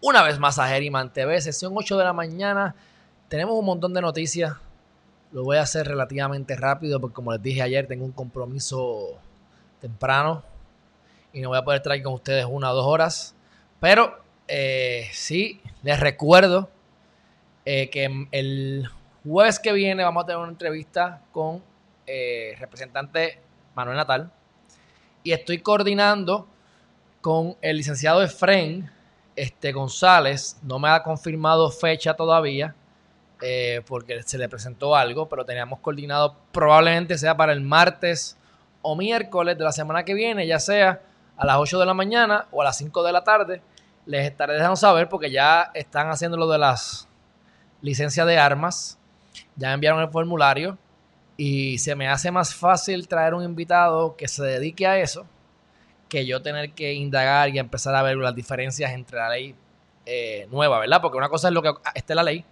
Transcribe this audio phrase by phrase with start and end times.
[0.00, 2.74] una vez más a Herriman TV, sesión 8 de la mañana.
[3.28, 4.54] Tenemos un montón de noticias.
[5.32, 9.18] Lo voy a hacer relativamente rápido porque como les dije ayer, tengo un compromiso
[9.80, 10.42] temprano
[11.32, 13.34] y no voy a poder estar aquí con ustedes una o dos horas.
[13.80, 16.70] Pero eh, sí, les recuerdo
[17.64, 18.88] eh, que el
[19.24, 21.62] jueves que viene vamos a tener una entrevista con
[22.06, 23.40] eh, representante
[23.74, 24.32] Manuel Natal
[25.22, 26.48] y estoy coordinando
[27.20, 28.90] con el licenciado Efren
[29.38, 30.58] este, González.
[30.62, 32.74] No me ha confirmado fecha todavía
[33.40, 38.36] eh, porque se le presentó algo, pero teníamos coordinado probablemente sea para el martes
[38.82, 41.02] o miércoles de la semana que viene, ya sea
[41.36, 43.62] a las 8 de la mañana o a las 5 de la tarde.
[44.06, 47.08] Les estaré dejando saber porque ya están haciendo lo de las
[47.80, 48.98] licencias de armas.
[49.54, 50.76] Ya enviaron el formulario
[51.36, 55.26] y se me hace más fácil traer un invitado que se dedique a eso
[56.08, 59.54] que yo tener que indagar y empezar a ver las diferencias entre la ley
[60.06, 61.00] eh, nueva, ¿verdad?
[61.02, 62.44] Porque una cosa es lo que esté la ley,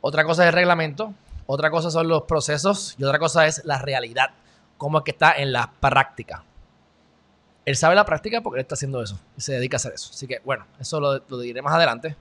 [0.00, 1.12] otra cosa es el reglamento,
[1.46, 4.30] otra cosa son los procesos y otra cosa es la realidad,
[4.78, 6.44] cómo es que está en la práctica.
[7.64, 10.10] Él sabe la práctica porque él está haciendo eso y se dedica a hacer eso.
[10.12, 12.16] Así que bueno, eso lo, lo diré más adelante.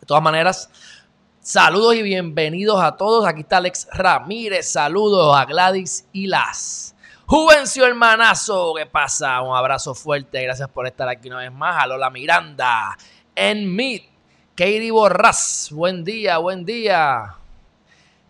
[0.00, 0.68] De todas maneras,
[1.40, 3.26] saludos y bienvenidos a todos.
[3.26, 4.66] Aquí está Alex Ramírez.
[4.66, 6.93] Saludos a Gladys y Las.
[7.26, 9.40] Juvencio hermanazo, ¿qué pasa?
[9.40, 11.82] Un abrazo fuerte, gracias por estar aquí una vez más.
[11.82, 12.98] A Lola Miranda,
[13.34, 14.04] en Meet,
[14.54, 17.34] Katie Borras, buen día, buen día.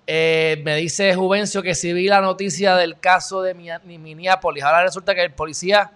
[0.07, 5.13] Eh, me dice Juvencio que si vi la noticia del caso de Minneapolis, ahora resulta
[5.13, 5.91] que el policía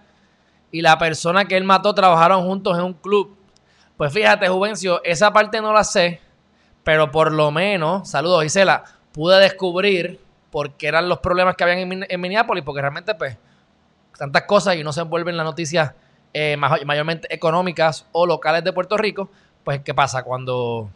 [0.69, 3.33] y la persona que él mató trabajaron juntos en un club.
[3.95, 6.19] Pues fíjate, Juvencio, esa parte no la sé,
[6.83, 10.19] pero por lo menos, saludos Gisela, pude descubrir
[10.51, 13.37] porque eran los problemas que habían en, Minneapolis, porque realmente, pues,
[14.17, 15.93] tantas cosas y no se envuelven las noticias
[16.33, 19.29] eh, mayormente económicas o locales de Puerto Rico,
[19.63, 20.23] pues, ¿qué pasa?
[20.23, 20.89] Cuando,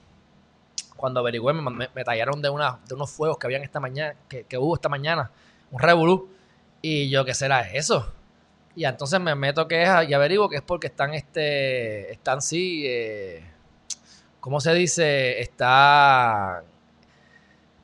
[0.95, 4.75] cuando averigüé, me, tallaron de, una, de unos fuegos que habían esta mañana, que, hubo
[4.75, 5.31] esta mañana,
[5.71, 6.29] un revolú,
[6.81, 8.11] y yo, ¿qué será eso?
[8.75, 12.83] Y entonces me meto que es y averiguo que es porque están, este, están sí,
[12.87, 13.43] eh,
[14.39, 15.39] ¿cómo se dice?
[15.39, 16.63] Está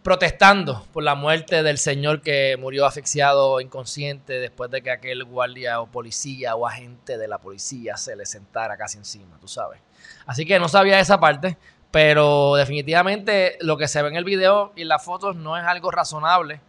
[0.04, 5.82] protestando por la muerte del señor que murió asfixiado inconsciente después de que aquel guardia
[5.82, 9.82] o policía o agente de la policía se le sentara casi encima, tú sabes.
[10.26, 11.58] Así que no sabía esa parte,
[11.92, 15.66] pero definitivamente lo que se ve en el video y en las fotos no es
[15.66, 16.62] algo razonable.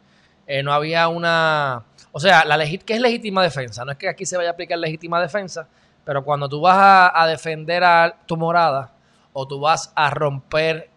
[0.47, 1.85] Eh, no había una...
[2.13, 3.85] O sea, la ¿qué es legítima defensa?
[3.85, 5.69] No es que aquí se vaya a aplicar legítima defensa,
[6.05, 8.93] pero cuando tú vas a, a defender a tu morada
[9.33, 10.91] o tú vas a romper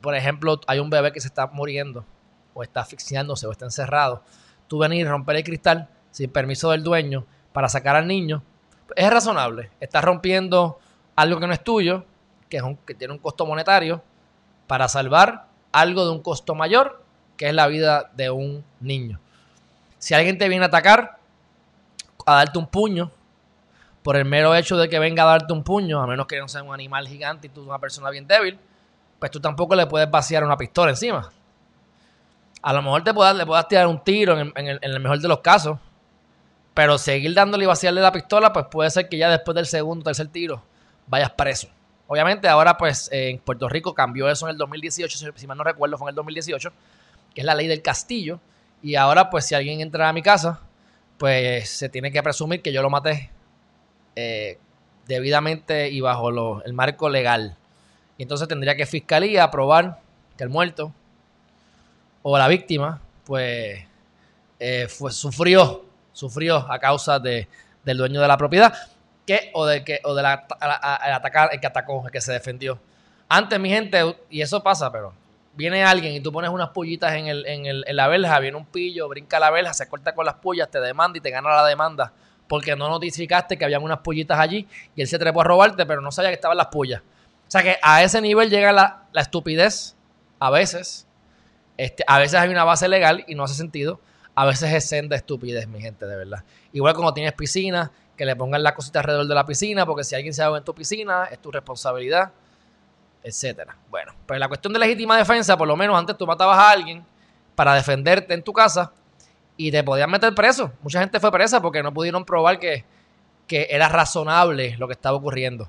[0.00, 2.04] por ejemplo, hay un bebé que se está muriendo
[2.54, 4.22] o está asfixiándose o está encerrado,
[4.66, 8.42] tú venir y romper el cristal sin permiso del dueño para sacar al niño,
[8.96, 9.70] es razonable.
[9.80, 10.78] Estás rompiendo
[11.16, 12.04] algo que no es tuyo,
[12.48, 14.02] que, es que tiene un costo monetario,
[14.66, 17.02] para salvar algo de un costo mayor,
[17.36, 19.20] que es la vida de un niño.
[19.98, 21.18] Si alguien te viene a atacar,
[22.26, 23.10] a darte un puño,
[24.02, 26.48] por el mero hecho de que venga a darte un puño, a menos que no
[26.48, 28.58] sea un animal gigante y tú una persona bien débil,
[29.18, 31.30] pues tú tampoco le puedes vaciar una pistola encima.
[32.62, 35.40] A lo mejor te puedas, le puedas tirar un tiro en el, mejor de los
[35.40, 35.78] casos.
[36.74, 40.04] Pero seguir dándole y vaciarle la pistola, pues puede ser que ya después del segundo
[40.04, 40.62] tercer tiro
[41.08, 41.68] vayas preso.
[42.06, 45.98] Obviamente ahora pues en Puerto Rico cambió eso en el 2018, si mal no recuerdo
[45.98, 46.72] fue en el 2018,
[47.34, 48.40] que es la ley del castillo.
[48.82, 50.60] Y ahora pues si alguien entra a mi casa,
[51.18, 53.30] pues se tiene que presumir que yo lo maté
[54.14, 54.58] eh,
[55.06, 57.56] debidamente y bajo el marco legal.
[58.18, 60.00] Y entonces tendría que fiscalía probar
[60.36, 60.92] que el muerto
[62.22, 63.82] o la víctima, pues,
[64.58, 67.48] eh, fue, sufrió, sufrió a causa de,
[67.84, 68.74] del dueño de la propiedad,
[69.24, 72.78] que, o de que, o de atacar, el que atacó, el que se defendió.
[73.28, 75.14] Antes, mi gente, y eso pasa, pero
[75.54, 78.56] viene alguien y tú pones unas pullitas en, el, en, el, en la verja, viene
[78.56, 81.50] un pillo, brinca la verja, se corta con las pullas, te demanda y te gana
[81.50, 82.12] la demanda
[82.48, 84.66] porque no notificaste que habían unas pullitas allí
[84.96, 87.02] y él se trepó a robarte, pero no sabía que estaban las pullas.
[87.48, 89.96] O sea que a ese nivel llega la, estupidez
[90.38, 91.06] a veces.
[91.76, 94.00] Este, a veces hay una base legal y no hace sentido.
[94.34, 96.44] A veces es senda estupidez, mi gente, de verdad.
[96.72, 100.14] Igual como tienes piscina, que le pongan la cosita alrededor de la piscina, porque si
[100.14, 102.32] alguien se ahoga en tu piscina, es tu responsabilidad.
[103.22, 103.76] etcétera.
[103.90, 107.04] Bueno, pues la cuestión de legítima defensa, por lo menos antes tú matabas a alguien
[107.54, 108.92] para defenderte en tu casa
[109.56, 110.72] y te podían meter preso.
[110.82, 112.84] Mucha gente fue presa porque no pudieron probar que,
[113.48, 115.68] era razonable lo que estaba ocurriendo.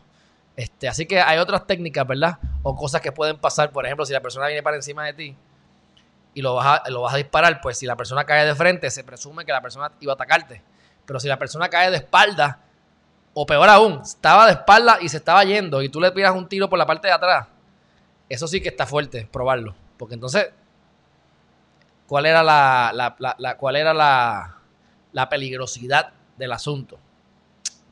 [0.60, 2.38] Este, así que hay otras técnicas, ¿verdad?
[2.64, 3.72] O cosas que pueden pasar.
[3.72, 5.38] Por ejemplo, si la persona viene para encima de ti
[6.34, 9.46] y lo vas a, lo disparar, pues si la persona cae de frente, se presume
[9.46, 10.62] que la persona iba a atacarte.
[11.06, 12.60] Pero si la persona cae de espalda,
[13.34, 16.50] o peor aún, estaba de espalda y se estaba yendo y tú le tiras un
[16.50, 17.48] tiro por la parte de atrás,
[18.28, 19.76] eso sí que está fuerte, probarlo.
[19.96, 20.52] Porque entonces
[22.06, 24.58] cuál era la, la, cuál era la,
[25.14, 27.00] la peligrosidad del asunto.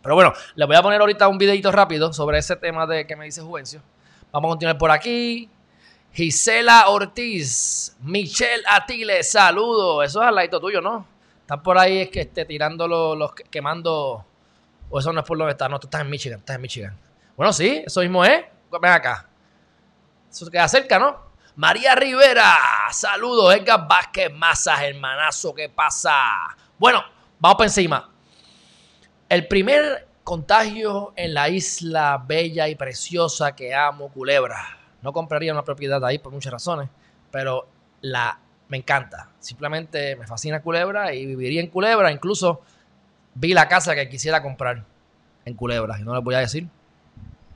[0.07, 3.18] Pero bueno, les voy a poner ahorita un videito rápido sobre ese tema de que
[3.18, 3.81] me dice Juvencio.
[4.31, 5.50] Vamos a continuar por aquí.
[6.13, 10.01] Gisela Ortiz, Michelle Atile, saludo.
[10.01, 11.06] Eso es al ladito tuyo, ¿no?
[11.42, 14.24] Están por ahí es que esté tirando los, quemando.
[14.89, 15.68] O eso no es por que está.
[15.68, 16.98] No, tú estás en Michigan, estás en Michigan.
[17.36, 18.45] Bueno, sí, eso mismo es.
[18.81, 19.27] Ven acá.
[20.31, 21.19] Eso queda cerca, ¿no?
[21.57, 22.56] María Rivera,
[22.92, 23.54] saludos.
[23.54, 26.56] Edgar Vázquez Mazas, hermanazo, ¿qué pasa?
[26.77, 27.04] Bueno,
[27.42, 28.17] vamos para encima.
[29.30, 34.78] El primer contagio en la isla bella y preciosa que amo, Culebra.
[35.02, 36.90] No compraría una propiedad ahí por muchas razones,
[37.32, 37.68] pero
[38.02, 38.40] la
[38.70, 39.30] me encanta.
[39.40, 42.12] Simplemente me fascina Culebra y viviría en Culebra.
[42.12, 42.62] Incluso
[43.34, 44.84] vi la casa que quisiera comprar
[45.46, 46.68] en Culebra y no les voy a decir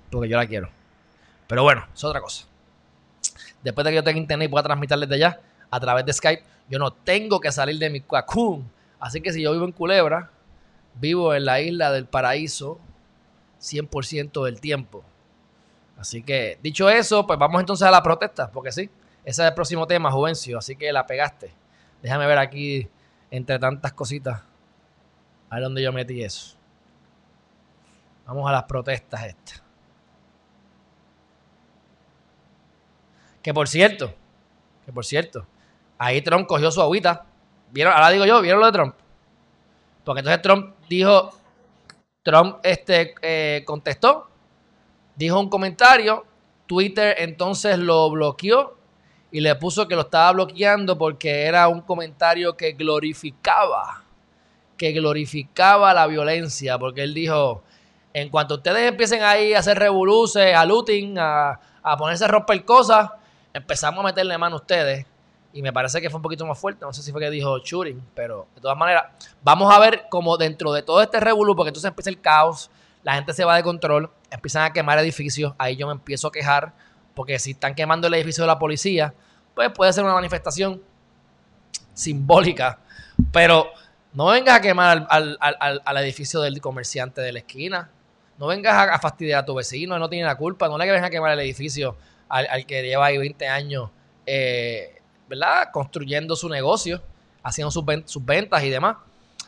[0.10, 0.70] porque yo la quiero.
[1.48, 2.46] Pero bueno, es otra cosa
[3.64, 5.40] después de que yo tenga internet y pueda transmitir desde allá
[5.70, 8.70] a través de Skype, yo no tengo que salir de mi cocoon.
[9.00, 10.30] Así que si yo vivo en Culebra,
[10.96, 12.80] vivo en la isla del paraíso
[13.60, 15.04] 100% del tiempo.
[15.98, 18.90] Así que, dicho eso, pues vamos entonces a la protesta, porque sí,
[19.24, 21.54] ese es el próximo tema, Juvencio, así que la pegaste.
[22.02, 22.90] Déjame ver aquí,
[23.30, 24.42] entre tantas cositas,
[25.50, 26.58] a ver dónde yo metí eso.
[28.26, 29.64] Vamos a las protestas estas.
[33.44, 34.14] Que por cierto,
[34.86, 35.46] que por cierto,
[35.98, 37.26] ahí Trump cogió su agüita.
[37.72, 37.94] ¿Vieron?
[37.94, 38.96] Ahora digo yo, ¿vieron lo de Trump?
[40.04, 41.32] Porque entonces Trump dijo,
[42.24, 44.30] Trump este, eh, contestó,
[45.16, 46.26] dijo un comentario,
[46.66, 48.78] Twitter entonces lo bloqueó
[49.32, 54.04] y le puso que lo estaba bloqueando porque era un comentario que glorificaba,
[54.78, 57.64] que glorificaba la violencia, porque él dijo,
[58.14, 62.66] en cuanto ustedes empiecen ahí a hacer revoluciones, a looting, a, a ponerse a romper
[62.66, 63.12] cosas,
[63.54, 65.06] empezamos a meterle mano a ustedes
[65.54, 66.86] y me parece que fue un poquito más fuerte.
[66.86, 69.06] No sé si fue que dijo shooting, pero de todas maneras,
[69.44, 72.70] vamos a ver como dentro de todo este revolú, porque entonces empieza el caos,
[73.04, 76.32] la gente se va de control, empiezan a quemar edificios, ahí yo me empiezo a
[76.32, 76.74] quejar,
[77.14, 79.14] porque si están quemando el edificio de la policía,
[79.56, 80.82] pues puede ser una manifestación
[81.94, 82.80] simbólica,
[83.32, 83.72] pero
[84.14, 87.90] no vengas a quemar al, edificio del comerciante de la esquina,
[88.38, 91.04] no vengas a, a fastidiar a tu vecino, no tiene la culpa, no le vengas
[91.04, 91.96] a quemar el edificio
[92.32, 93.90] al, que lleva ahí 20 años,
[94.26, 95.01] eh,
[95.32, 95.70] ¿verdad?
[95.72, 97.02] Construyendo su negocio,
[97.44, 98.98] haciendo sus, ventas y demás.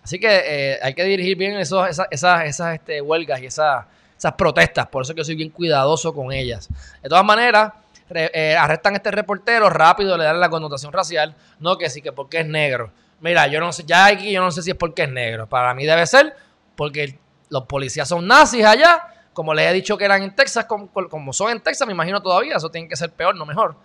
[0.04, 3.86] Así que eh, hay que dirigir bien esas, esas, este, huelgas y esas,
[4.18, 4.88] esas protestas.
[4.88, 6.70] Por eso yo soy bien cuidadoso con ellas.
[7.02, 7.74] De todas maneras,
[8.10, 11.36] eh, arrestan a este reportero, rápido le dan la connotación racial.
[11.60, 12.92] No que sí, que porque es negro.
[13.20, 15.48] Mira, yo no sé, ya aquí yo no sé si es porque es negro.
[15.48, 16.36] Para mí debe ser
[16.76, 17.20] porque
[17.50, 21.52] los policías son nazis allá como les he dicho que eran en Texas, como, son
[21.52, 23.76] en Texas, me imagino todavía, eso tiene que ser peor, no mejor.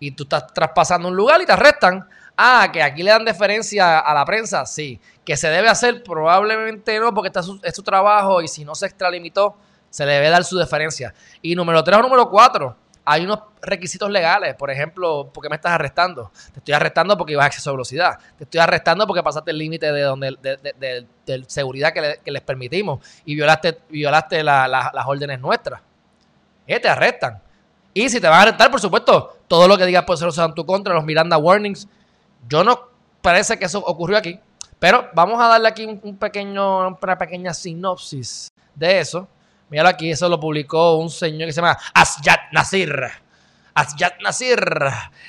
[0.00, 2.08] Y tú estás traspasando un lugar y te arrestan.
[2.36, 5.00] Ah, que aquí le dan deferencia a la prensa, sí.
[5.24, 7.32] Que se debe hacer, probablemente no, porque
[7.62, 9.56] es su trabajo y si no se extralimitó,
[9.90, 11.14] se le debe dar su deferencia.
[11.42, 14.54] Y número tres o número cuatro, hay unos requisitos legales.
[14.54, 16.30] Por ejemplo, ¿por qué me estás arrestando?
[16.52, 18.18] Te estoy arrestando porque ibas a exceso de velocidad.
[18.36, 23.34] Te estoy arrestando porque pasaste el límite de donde de, seguridad que, les permitimos y
[23.34, 25.80] violaste, violaste las órdenes nuestras.
[26.66, 27.40] Eh, te arrestan.
[27.94, 30.48] Y si te van a arrestar, por supuesto, todo lo que digas puede ser usado
[30.48, 31.88] en tu contra, los Miranda Warnings.
[32.48, 32.88] Yo no
[33.22, 34.38] parece que eso ocurrió aquí.
[34.78, 39.28] Pero vamos a darle aquí un pequeño, una pequeña sinopsis de eso
[39.70, 43.04] Míralo aquí, eso lo publicó un señor que se llama Asyad Nasir.
[43.74, 44.58] Asyad Nasir.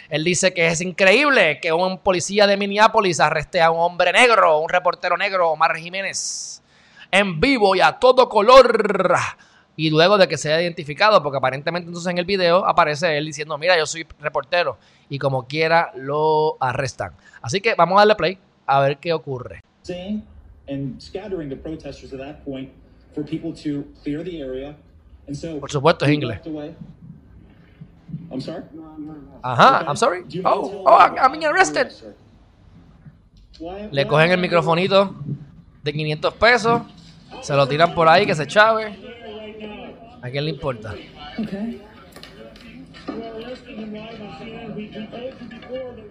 [0.10, 4.60] Él dice que es increíble que un policía de Minneapolis arreste a un hombre negro,
[4.60, 6.62] un reportero negro, Omar Jiménez,
[7.12, 9.14] en vivo y a todo color.
[9.80, 13.58] Y luego de que sea identificado, porque aparentemente entonces en el video aparece él diciendo,
[13.58, 14.78] mira, yo soy reportero.
[15.08, 17.14] Y como quiera lo arrestan.
[17.42, 19.64] Así que vamos a darle play a ver qué ocurre.
[25.62, 26.42] Por supuesto es inglés.
[28.30, 28.64] I'm sorry?
[29.42, 30.26] Ajá, I'm sorry.
[30.44, 31.88] Oh, oh, I'm being arrested.
[33.94, 35.16] Le cogen el microfonito
[35.82, 36.82] de 500 pesos,
[37.40, 39.19] se lo tiran por ahí que se chave.
[40.22, 40.94] ¿A quién le importa?
[41.42, 41.82] Okay.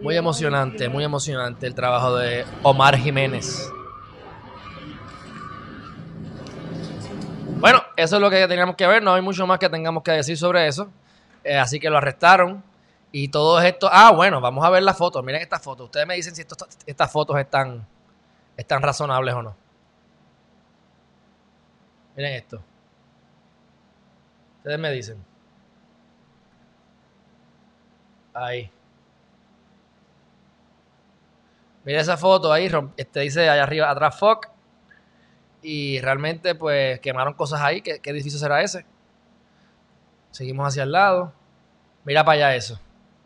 [0.01, 3.71] Muy emocionante, muy emocionante el trabajo de Omar Jiménez.
[7.61, 9.03] Bueno, eso es lo que teníamos que ver.
[9.03, 10.89] No hay mucho más que tengamos que decir sobre eso.
[11.43, 12.63] Eh, así que lo arrestaron.
[13.11, 13.89] Y todo esto.
[13.91, 15.25] Ah, bueno, vamos a ver las fotos.
[15.25, 15.87] Miren estas fotos.
[15.87, 16.45] Ustedes me dicen si
[16.87, 17.85] estas fotos están,
[18.57, 19.57] están razonables o no.
[22.17, 22.63] Miren esto.
[24.69, 25.25] Ustedes me dicen.
[28.35, 28.71] Ahí.
[31.85, 32.71] Miren esa foto ahí.
[32.99, 34.47] Este dice allá arriba, atrás Fox.
[35.63, 37.81] Y realmente, pues, quemaron cosas ahí.
[37.81, 38.85] ¿Qué, qué edificio será ese?
[40.33, 41.33] Seguimos hacia el lado.
[42.05, 42.79] Mira para allá eso.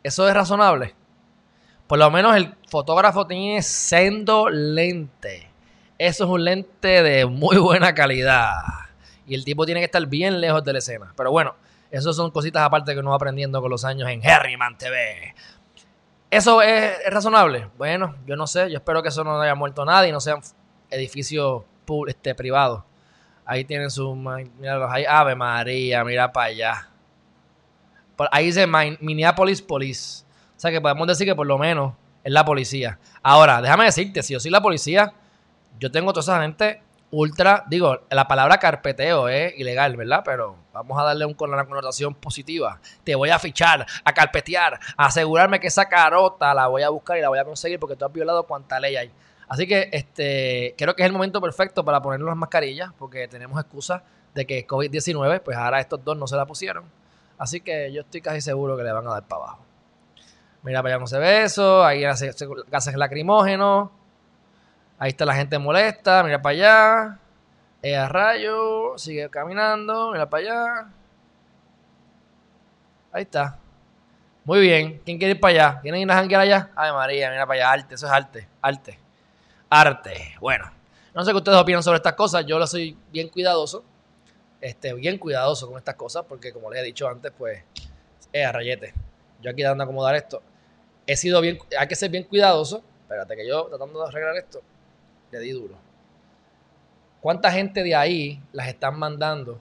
[0.05, 0.95] ¿Eso es razonable?
[1.89, 5.51] Por lo menos el fotógrafo tiene sendo lente.
[5.99, 8.53] Eso es un lente de muy buena calidad.
[9.27, 11.13] Y el tipo tiene que estar bien lejos de la escena.
[11.17, 11.55] Pero bueno,
[11.91, 15.35] eso son cositas aparte que uno va aprendiendo con los años en Harryman TV.
[16.31, 17.69] ¿Eso es, razonable?
[17.77, 18.71] Bueno, yo no sé.
[18.71, 20.41] Yo espero que eso no haya muerto nadie y no sean
[20.91, 21.65] edificios
[22.09, 22.83] este, privados.
[23.45, 24.15] Ahí tienen su...
[24.15, 25.05] Mira, ahí.
[25.07, 26.89] Ave María, mira para allá.
[28.31, 30.25] Ahí dice Minneapolis Police.
[30.57, 31.93] O sea que podemos decir que por lo menos
[32.25, 32.99] es la policía.
[33.23, 35.13] Ahora, déjame decirte, si yo soy la policía,
[35.79, 36.81] yo tengo toda esa gente
[37.13, 40.23] ultra, digo, la palabra carpeteo es ilegal, ¿verdad?
[40.25, 42.81] Pero vamos a darle un, una connotación positiva.
[43.05, 47.19] Te voy a fichar, a carpetear, a asegurarme que esa carota la voy a buscar
[47.19, 49.13] y la voy a conseguir porque tú has violado cuanta ley hay.
[49.47, 53.61] Así que este, creo que es el momento perfecto para ponernos las mascarillas porque tenemos
[53.61, 54.03] excusa
[54.35, 56.85] de que COVID-19, pues ahora estos dos no se la pusieron.
[57.37, 59.65] Así que yo estoy casi seguro que le van a dar para abajo.
[60.63, 61.85] Mira, para allá no se ve eso.
[61.85, 63.91] Ahí gases lacrimógenos.
[65.03, 66.23] Ahí está la gente molesta.
[66.23, 67.19] Mira para allá.
[67.83, 68.97] Ella rayo.
[68.97, 70.13] Sigue caminando.
[70.13, 70.89] Mira para allá.
[73.11, 73.59] Ahí está.
[74.45, 75.03] Muy bien.
[75.05, 75.81] ¿Quién quiere ir para allá?
[75.81, 76.71] ¿Quieren ir a janguear allá?
[76.77, 77.73] Ay, María, mira para allá.
[77.73, 77.95] Arte.
[77.97, 78.49] Eso es arte.
[78.61, 78.99] Arte.
[79.69, 80.35] Arte.
[80.39, 80.71] Bueno.
[81.13, 82.47] No sé qué ustedes opinan sobre estas cosas.
[82.47, 83.85] Yo lo soy bien cuidadoso
[84.63, 87.65] este, bien cuidadoso con estas cosas, porque como les he dicho antes, pues,
[88.33, 88.95] eh, a rayete.
[89.41, 90.41] Yo aquí dando a acomodar esto.
[91.05, 92.83] He sido bien, hay que ser bien cuidadoso.
[93.03, 94.63] Espérate que yo tratando de arreglar esto,
[95.33, 95.77] le di duro.
[97.21, 99.59] ¿Cuánta gente de ahí las están mandando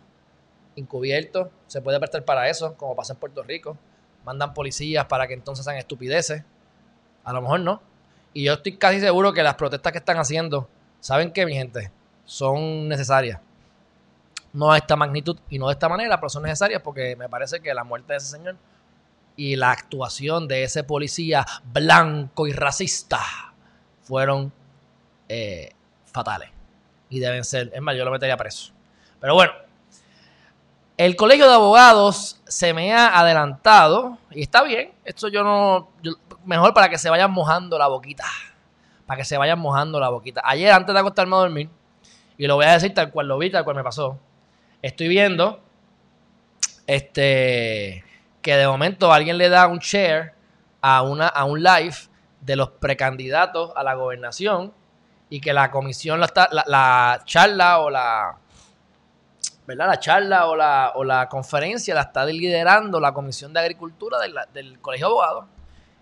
[0.76, 1.48] encubiertos?
[1.68, 3.78] Se puede prestar para eso, como pasa en Puerto Rico.
[4.24, 6.44] Mandan policías para que entonces sean estupideces.
[7.24, 7.82] A lo mejor no.
[8.34, 11.92] Y yo estoy casi seguro que las protestas que están haciendo, ¿saben qué, mi gente?
[12.26, 13.40] Son necesarias
[14.54, 17.62] no a esta magnitud y no de esta manera, pero son necesarias porque me parece
[17.62, 18.58] que la muerte de ese señor
[19.36, 23.20] y la actuación de ese policía blanco y racista
[24.04, 24.52] fueron
[25.34, 25.72] eh,
[26.08, 26.50] fatales
[27.10, 28.74] y deben ser, es más, yo lo metería preso.
[29.22, 29.54] Pero bueno,
[30.98, 35.90] el colegio de abogados se me ha adelantado y está bien, esto yo no,
[36.44, 38.26] mejor para que se vayan mojando la boquita,
[39.06, 40.42] para que se vayan mojando la boquita.
[40.44, 41.70] Ayer antes de acostarme a dormir,
[42.38, 44.20] y lo voy a decir tal cual lo vi, tal cual me pasó,
[44.82, 45.62] estoy viendo
[46.88, 48.04] este,
[48.42, 50.34] que de momento alguien le da un share
[50.82, 51.96] a, una, a un live
[52.42, 54.74] de los precandidatos a la gobernación
[55.32, 56.28] y que la comisión, la,
[56.68, 58.36] la, charla o la,
[59.66, 59.88] ¿verdad?
[59.88, 64.80] La charla o la, o la conferencia la está liderando la Comisión de Agricultura del,
[64.82, 65.46] Colegio de Abogados.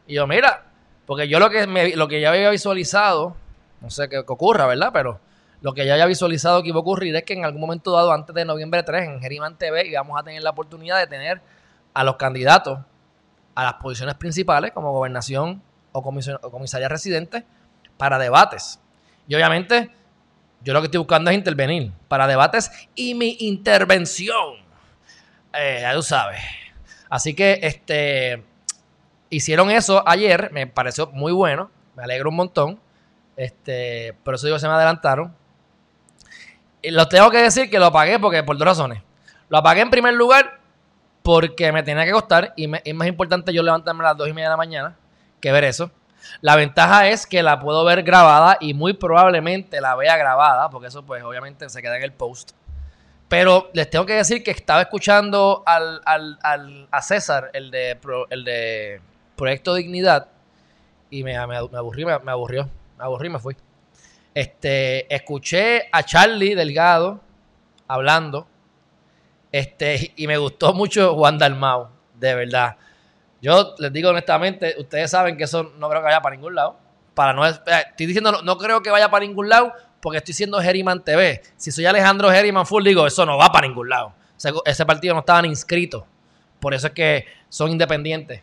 [0.07, 0.65] Y yo, mira,
[1.05, 3.37] porque yo lo que, me, lo que ya había visualizado,
[3.81, 4.89] no sé qué ocurra, ¿verdad?
[4.91, 5.19] Pero
[5.61, 8.11] lo que ya haya visualizado que iba a ocurrir es que en algún momento dado,
[8.11, 11.39] antes de noviembre 3, en Geriman TV, íbamos a tener la oportunidad de tener
[11.93, 12.79] a los candidatos
[13.53, 17.45] a las posiciones principales, como gobernación o, comisaría residente,
[17.97, 18.79] para debates.
[19.29, 19.91] Y obviamente,
[20.61, 24.55] yo lo que estoy buscando es intervenir para debates y mi intervención.
[25.53, 26.41] Eh, ya tú sabes.
[27.09, 28.43] Así que este
[29.29, 32.79] hicieron eso ayer, me pareció muy bueno, me alegro un montón.
[33.37, 35.33] Este, por eso digo, se me adelantaron.
[36.81, 39.03] Y lo tengo que decir que lo pagué porque por dos razones.
[39.47, 40.59] Lo apagué en primer lugar
[41.21, 44.33] porque me tenía que costar y es más importante yo levantarme a las dos y
[44.33, 44.97] media de la mañana
[45.39, 45.91] que ver eso.
[46.41, 50.87] La ventaja es que la puedo ver grabada y muy probablemente la vea grabada, porque
[50.87, 52.51] eso pues obviamente se queda en el post.
[53.27, 56.01] Pero les tengo que decir que estaba escuchando al,
[56.91, 57.97] a César, el de,
[58.31, 59.01] el de
[59.35, 60.27] Proyecto Dignidad,
[61.11, 63.55] y me, me, aburrí, me, me aburrió, me aburrí me fui.
[64.33, 67.21] Este, escuché a Charlie Delgado
[67.87, 68.47] hablando.
[69.51, 72.77] Este, y me gustó mucho Juan Dalmau, de verdad.
[73.41, 76.77] Yo les digo honestamente, ustedes saben que eso no creo que vaya para ningún lado.
[77.13, 77.53] Para no, eh,
[77.89, 81.41] estoy diciendo, no, creo que vaya para ningún lado porque estoy siendo Geriman TV.
[81.57, 84.13] Si soy Alejandro Geriman Full, digo, eso no va para ningún lado.
[84.65, 86.03] Ese, partido no estaban inscritos.
[86.59, 88.41] Por eso es que son independientes.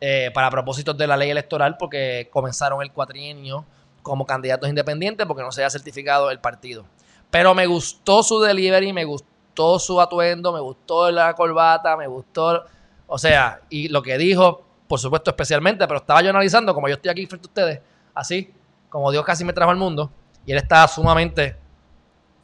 [0.00, 3.64] eh, para propósitos de la ley electoral porque comenzaron el cuatrienio
[4.02, 6.84] como candidatos independientes porque no se había certificado el partido.
[7.30, 12.64] Pero me gustó su delivery, me gustó su atuendo, me gustó la corbata, me gustó,
[13.06, 16.94] o sea, y lo que dijo, por supuesto especialmente, pero estaba yo analizando, como yo
[16.94, 17.80] estoy aquí frente a ustedes,
[18.14, 18.52] así,
[18.88, 20.10] como Dios casi me trajo al mundo,
[20.46, 21.56] y él estaba sumamente,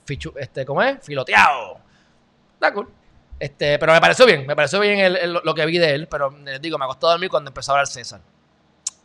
[0.04, 0.98] fichu, este, ¿cómo es?
[1.04, 1.78] Filoteado.
[2.54, 2.88] Está cool.
[3.38, 5.00] Este, pero me pareció bien, me pareció bien
[5.42, 7.86] lo que vi de él, pero les digo, me costó dormir cuando empezó a hablar
[7.86, 8.20] César.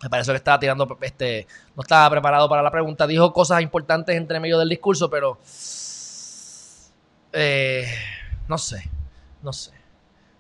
[0.03, 3.07] Me pareció que estaba tirando, este, no estaba preparado para la pregunta.
[3.07, 5.39] Dijo cosas importantes entre medio del discurso, pero
[7.31, 7.87] eh,
[8.47, 8.89] no sé,
[9.41, 9.71] no sé.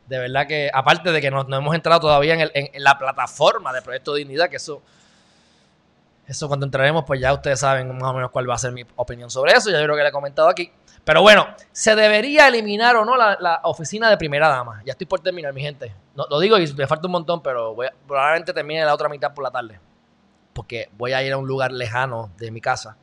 [0.07, 3.81] De verdad que, aparte de que no, hemos entrado todavía en, en, la plataforma de
[3.81, 4.81] Proyecto Dignidad, que eso,
[6.27, 8.85] eso cuando entraremos, pues ya ustedes saben más o menos cuál va a ser mi
[8.95, 9.71] opinión sobre eso.
[9.71, 10.71] Ya yo creo que le he comentado aquí.
[11.03, 14.81] Pero bueno, ¿se debería eliminar o no la, oficina de primera dama?
[14.85, 15.93] Ya estoy por terminar, mi gente.
[16.15, 17.75] No, lo digo y me falta un montón, pero
[18.07, 19.79] probablemente termine la otra mitad por la tarde.
[20.53, 22.97] Porque voy a ir a un lugar lejano de mi casa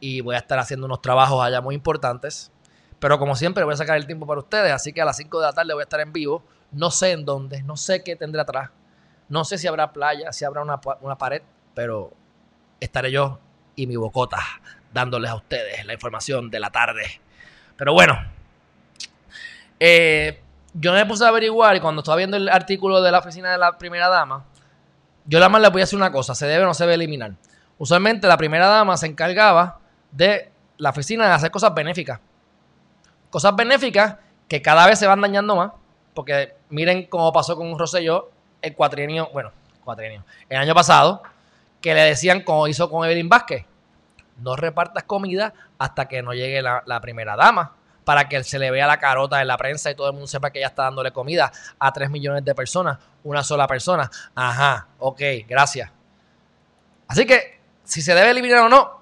[0.00, 2.50] y voy a estar haciendo unos trabajos allá muy importantes.
[3.00, 4.72] Pero como siempre, voy a sacar el tiempo para ustedes.
[4.72, 6.44] Así que a las 5 de la tarde voy a estar en vivo.
[6.70, 8.70] No sé en dónde, no sé qué tendré atrás.
[9.28, 11.42] No sé si habrá playa, si habrá una, una pared,
[11.74, 12.12] pero
[12.78, 13.38] estaré yo
[13.76, 14.38] y mi bocota
[14.92, 17.20] dándoles a ustedes la información de la tarde.
[17.76, 18.18] Pero bueno,
[19.78, 20.42] eh,
[20.74, 23.58] yo me puse a averiguar y cuando estaba viendo el artículo de la oficina de
[23.58, 24.44] la primera dama,
[25.24, 26.94] yo nada más le voy a decir una cosa, se debe o no se debe
[26.94, 27.32] eliminar.
[27.78, 29.78] Usualmente la primera dama se encargaba
[30.10, 32.20] de la oficina de hacer cosas benéficas.
[33.30, 34.16] Cosas benéficas
[34.48, 35.72] que cada vez se van dañando más,
[36.14, 39.52] porque miren cómo pasó con Rosselló el cuatrienio, bueno,
[39.84, 41.22] cuatrienio, el año pasado,
[41.80, 43.64] que le decían como hizo con Evelyn Vázquez,
[44.38, 48.86] no repartas comida hasta que no llegue la, primera dama para que se le vea
[48.86, 51.52] la carota en la prensa y todo el mundo sepa que ella está dándole comida
[51.78, 54.10] a 3 millones de personas, una sola persona.
[54.34, 55.90] Ajá, ok, gracias.
[57.06, 58.99] Así que, si se debe eliminar o no,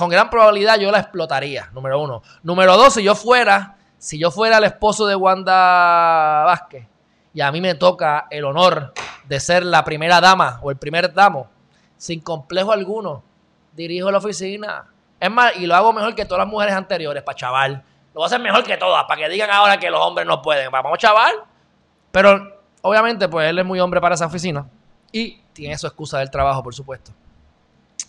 [0.00, 2.22] con gran probabilidad yo la explotaría, número uno.
[2.42, 6.86] Número dos, si yo fuera, si yo fuera el esposo de Wanda Vázquez
[7.34, 8.94] y a mí me toca el honor
[9.28, 11.50] de ser la primera dama o el primer damo,
[11.98, 13.22] sin complejo alguno,
[13.74, 14.86] dirijo la oficina.
[15.20, 17.72] Es más, y lo hago mejor que todas las mujeres anteriores, para chaval.
[18.14, 20.40] Lo voy a hacer mejor que todas, para que digan ahora que los hombres no
[20.40, 20.70] pueden.
[20.70, 21.34] Vamos, chaval.
[22.10, 24.66] Pero obviamente, pues él es muy hombre para esa oficina.
[25.12, 27.12] Y tiene su excusa del trabajo, por supuesto.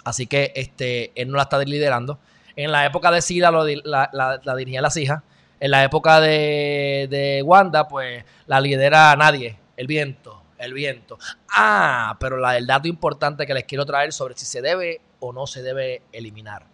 [0.03, 2.19] Así que este, él no la está liderando.
[2.55, 4.09] En la época de Sida la,
[4.43, 5.23] la, dirigía las hijas.
[5.59, 9.57] En la época de, de Wanda, pues la lidera nadie.
[9.77, 11.17] El viento, el viento.
[11.49, 15.31] Ah, pero la, el dato importante que les quiero traer sobre si se debe o
[15.33, 16.65] no se debe eliminar.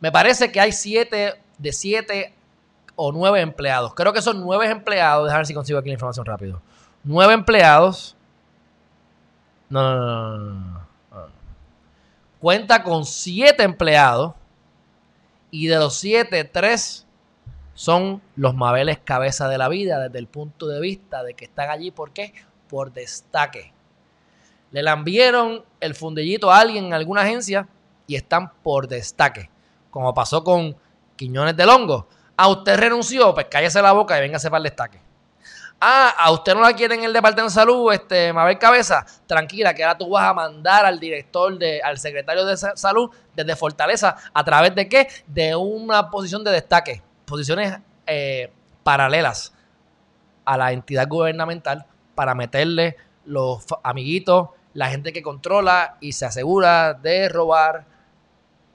[0.00, 2.34] Me parece que hay siete, de siete
[2.96, 3.94] o nueve empleados.
[3.94, 5.26] Creo que son nueve empleados.
[5.26, 6.60] Déjame ver si consigo aquí la información rápido.
[7.04, 8.16] Nueve empleados.
[9.68, 10.81] No, no, no, no.
[12.42, 14.34] Cuenta con siete empleados.
[15.52, 17.06] Y de los siete, tres
[17.72, 21.70] son los Mabeles cabeza de la vida desde el punto de vista de que están
[21.70, 21.92] allí.
[21.92, 22.34] ¿Por qué?
[22.68, 23.72] Por destaque.
[24.72, 27.68] Le lambieron el fundillito a alguien en alguna agencia
[28.08, 29.48] y están por destaque.
[29.92, 30.74] Como pasó con
[31.14, 32.08] Quiñones del Hongo.
[32.36, 34.98] A usted renunció, pues cállese la boca y véngase para el destaque.
[35.84, 39.04] Ah, a usted no la quiere en el departamento de salud, este, Mabel Cabeza.
[39.26, 43.56] Tranquila, que ahora tú vas a mandar al director, de, al secretario de salud desde
[43.56, 44.14] Fortaleza.
[44.32, 45.08] ¿A través de qué?
[45.26, 47.02] De una posición de destaque.
[47.24, 48.52] Posiciones eh,
[48.84, 49.54] paralelas
[50.44, 56.94] a la entidad gubernamental para meterle los amiguitos, la gente que controla y se asegura
[56.94, 57.86] de robar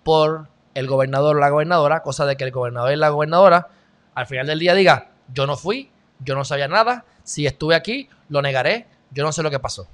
[0.04, 3.70] por el gobernador o la gobernadora, cosa de que el gobernador y la gobernadora
[4.14, 8.10] al final del día diga, yo no fui, yo no sabía nada, si estuve aquí,
[8.30, 9.88] lo negaré, yo no sé lo que pasó.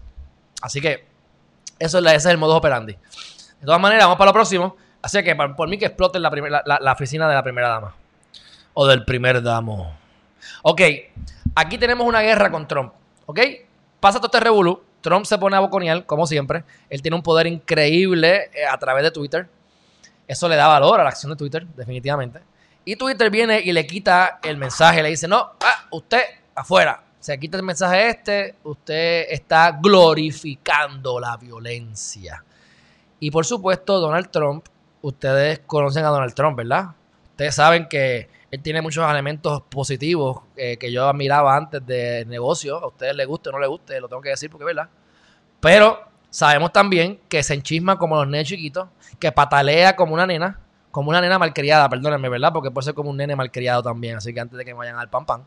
[0.62, 1.06] Así que
[1.80, 2.94] eso es ese es el modo operandi.
[2.94, 4.76] De todas maneras, vamos para lo próximo.
[5.02, 6.32] Así que por, mí que exploten la,
[6.64, 7.96] la, oficina de la primera dama.
[8.74, 9.94] O del primer damo.
[10.62, 10.82] Ok,
[11.56, 12.94] aquí tenemos una guerra con Trump.
[13.26, 13.40] ¿Ok?
[14.00, 14.82] Pasa todo este revolú.
[15.02, 16.64] Trump se pone a boconial, como siempre.
[16.90, 19.50] Él tiene un poder increíble eh, a través de Twitter.
[20.26, 22.40] Eso le da valor a la acción de Twitter, definitivamente.
[22.86, 26.22] Y Twitter viene y le quita el mensaje, le dice, no, ah, usted
[26.56, 27.04] afuera.
[27.20, 32.44] Se quita el mensaje este, usted está glorificando la violencia.
[33.20, 34.66] Y por supuesto, Donald Trump,
[35.02, 36.88] ustedes conocen a Donald Trump, ¿verdad?
[37.32, 42.78] Ustedes saben que él tiene muchos elementos positivos eh, que yo admiraba antes de negocio.
[42.78, 44.90] A ustedes les guste o no les guste, lo tengo que decir porque, ¿verdad?
[45.62, 50.60] Pero sabemos también que se enchisma como los nenes chiquitos que patalea como una nena,
[50.94, 52.54] como una nena malcriada, perdónenme, ¿verdad?
[52.54, 55.00] Porque puede ser como un nene malcriado también, así que antes de que me vayan
[55.00, 55.44] al pan pan.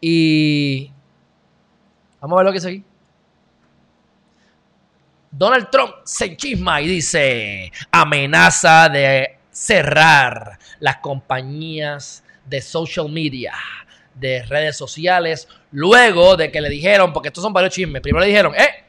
[0.00, 0.92] Y
[2.20, 2.84] vamos a ver lo que dice aquí.
[5.32, 13.54] Donald Trump se enchisma y dice, amenaza de cerrar las compañías de social media,
[14.14, 18.28] de redes sociales, luego de que le dijeron, porque estos son varios chismes, primero le
[18.28, 18.84] dijeron, eh,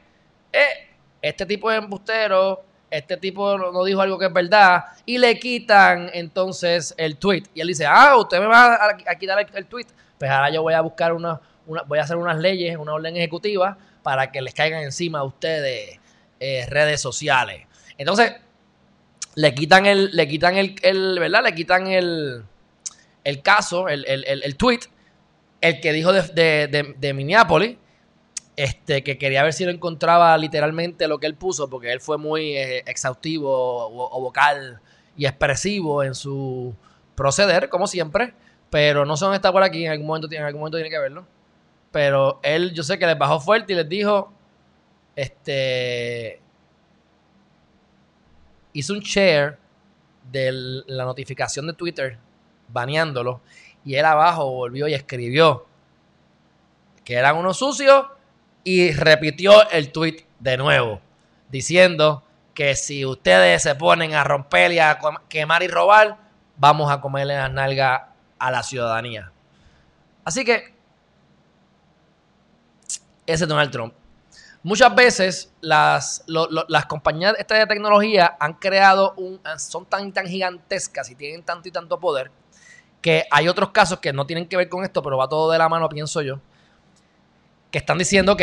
[0.52, 5.38] eh, este tipo es embustero, este tipo no dijo algo que es verdad, y le
[5.38, 7.44] quitan entonces el tweet.
[7.54, 9.86] Y él dice, ah, usted me va a, quitar el, tweet,
[10.18, 11.40] pues ahora yo voy a buscar una,
[11.86, 15.98] voy a hacer unas leyes, una orden ejecutiva para que les caigan encima a ustedes
[16.38, 17.66] eh, redes sociales.
[17.96, 18.34] Entonces,
[19.36, 21.44] le quitan el, le quitan el, ¿verdad?
[21.44, 22.44] Le quitan el,
[23.24, 24.80] el caso, el, el, tweet,
[25.62, 27.76] el que dijo de, de, Minneapolis,
[28.62, 32.16] este, que quería ver si lo encontraba literalmente lo que él puso, porque él fue
[32.16, 34.80] muy eh, exhaustivo o, vocal
[35.16, 36.72] y expresivo en su
[37.16, 38.34] proceder, como siempre,
[38.70, 41.26] pero no son está por aquí, en algún momento, en algún momento tiene que verlo.
[41.90, 44.32] Pero él, yo sé que les bajó fuerte y les dijo,
[45.16, 46.40] este,
[48.74, 49.58] hizo un share
[50.30, 52.16] de la notificación de Twitter
[52.68, 53.40] baneándolo
[53.84, 55.66] y él abajo volvió y escribió
[57.04, 58.06] que eran unos sucios
[58.64, 61.00] y repitió el tweet de nuevo
[61.50, 64.98] diciendo que si ustedes se ponen a romper y a
[65.28, 66.18] quemar y robar,
[66.56, 68.02] vamos a comerle las nalgas
[68.38, 69.32] a la ciudadanía.
[70.24, 70.74] Así que
[73.26, 73.94] ese es Donald Trump.
[74.62, 81.16] Muchas veces las, las compañías de tecnología han creado un, son tan tan gigantescas y
[81.16, 82.30] tienen tanto y tanto poder
[83.00, 85.58] que hay otros casos que no tienen que ver con esto, pero va todo de
[85.58, 86.38] la mano, pienso yo,
[87.72, 88.42] que están diciendo, ok,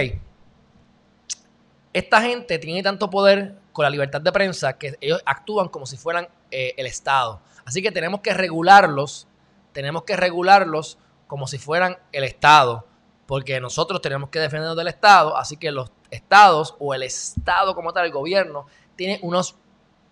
[1.93, 5.95] esta gente tiene tanto poder con la libertad de prensa que ellos actúan como si
[5.95, 7.39] fueran eh, el Estado.
[7.63, 9.27] Así que tenemos que regularlos,
[9.71, 12.85] tenemos que regularlos como si fueran el Estado,
[13.25, 17.93] porque nosotros tenemos que defendernos del Estado, así que los estados o el Estado como
[17.93, 18.65] tal, el gobierno,
[18.95, 19.55] tiene unos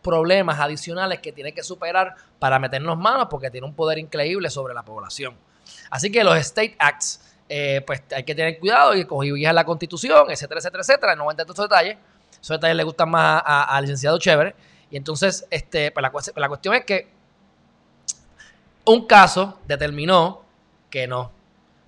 [0.04, 4.74] problemas adicionales que tiene que superar para meternos manos porque tiene un poder increíble sobre
[4.76, 5.36] la población.
[5.90, 10.30] Así que los State Acts, eh, pues hay que tener cuidado y cogir la constitución,
[10.30, 11.16] etcétera, etcétera, etcétera.
[11.16, 11.98] No voy a entrar estos detalles.
[12.34, 14.56] Esos detalles le gustan más al licenciado Chévere.
[14.90, 17.08] Y entonces, este, pues la, la cuestión es que
[18.86, 20.44] un caso determinó
[20.90, 21.32] que no,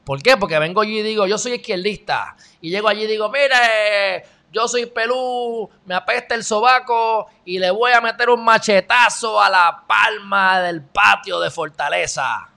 [0.09, 0.37] ¿Por qué?
[0.37, 2.35] Porque vengo allí y digo, yo soy izquierdista.
[2.61, 7.69] Y llego allí y digo, mire, yo soy pelú, me apesta el sobaco y le
[7.69, 12.49] voy a meter un machetazo a la palma del patio de Fortaleza.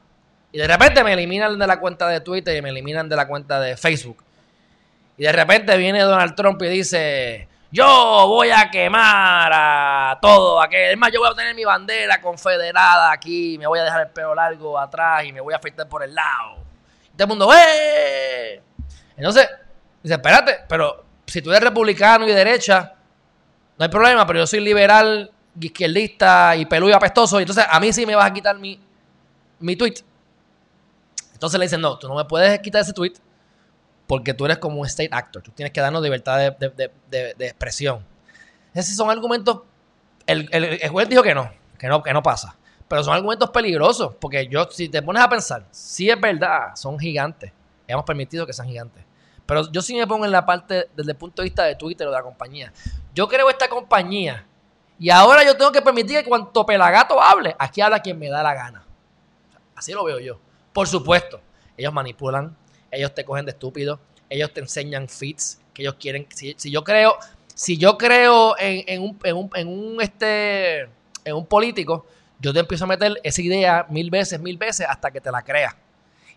[0.53, 3.27] Y de repente me eliminan de la cuenta de Twitter y me eliminan de la
[3.27, 4.23] cuenta de Facebook.
[5.17, 7.87] Y de repente viene Donald Trump y dice, yo
[8.27, 10.93] voy a quemar a todo aquel.
[10.93, 14.13] Es más, yo voy a tener mi bandera confederada aquí, me voy a dejar el
[14.13, 16.63] pelo largo atrás y me voy a afeitar por el lado
[17.17, 18.61] todo el mundo, ¡eh!
[19.17, 19.49] Entonces,
[20.03, 22.95] dice, espérate, pero si tú eres republicano y de derecha,
[23.79, 27.79] no hay problema, pero yo soy liberal, izquierdista y peludo y apestoso, y entonces a
[27.79, 28.81] mí sí me vas a quitar mi,
[29.61, 29.95] mi tweet.
[31.43, 33.15] Entonces le dicen, no, tú no me puedes quitar ese tweet
[34.07, 38.07] porque tú eres como un state actor, tú tienes que darnos libertad de, expresión.
[38.73, 39.63] Esos son argumentos,
[40.25, 42.55] el, el, juez dijo que no, que no, que no pasa.
[42.87, 46.97] Pero son argumentos peligrosos, porque yo, si te pones a pensar, si es verdad, son
[46.97, 47.51] gigantes.
[47.89, 49.03] Hemos permitido que sean gigantes.
[49.45, 52.07] Pero yo sí me pongo en la parte desde el punto de vista de Twitter
[52.07, 52.73] o de la compañía.
[53.13, 54.47] Yo creo esta compañía
[54.97, 58.45] y ahora yo tengo que permitir que cuanto pelagato hable, aquí habla quien me da
[58.45, 58.85] la gana.
[59.75, 60.39] Así lo veo yo.
[60.73, 61.41] Por supuesto,
[61.77, 62.57] ellos manipulan,
[62.91, 66.27] ellos te cogen de estúpido, ellos te enseñan feeds que ellos quieren.
[66.35, 67.17] Si, yo creo,
[67.55, 70.89] si yo creo en, un, en, un, en un este
[71.25, 72.07] en un político,
[72.39, 75.43] yo te empiezo a meter esa idea mil veces, mil veces hasta que te la
[75.43, 75.75] creas.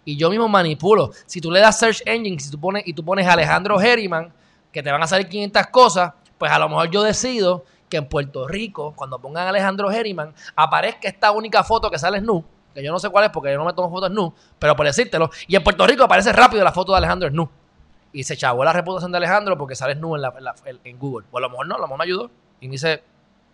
[0.04, 1.12] Y yo mismo manipulo.
[1.26, 4.32] Si tú le das search engine si tú pones, y tú pones Alejandro Herriman,
[4.71, 8.08] que te van a salir 500 cosas, pues a lo mejor yo decido que en
[8.08, 12.91] Puerto Rico, cuando pongan Alejandro Herriman, aparezca esta única foto que sale nu, que yo
[12.91, 15.55] no sé cuál es porque yo no me tomo fotos nu, pero por decírtelo, y
[15.55, 17.49] en Puerto Rico aparece rápido la foto de Alejandro nu.
[18.11, 20.23] Y se chavó la reputación de Alejandro porque sales nu en,
[20.83, 21.25] en, Google.
[21.31, 23.01] O a lo mejor no, a lo mejor me ayudó y me hice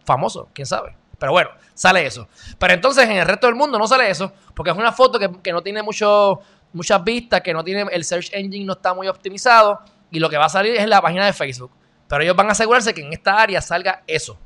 [0.03, 0.95] famoso, quién sabe.
[1.17, 2.27] Pero bueno, sale eso.
[2.59, 5.51] Pero entonces en el resto del mundo no sale eso, porque es una foto que,
[5.51, 6.41] no tiene mucho,
[6.73, 9.79] muchas vistas, que no tiene, el search engine no está muy optimizado,
[10.09, 11.71] y lo que va a salir es en la página de Facebook.
[12.07, 14.37] Pero ellos van a asegurarse que en esta área salga eso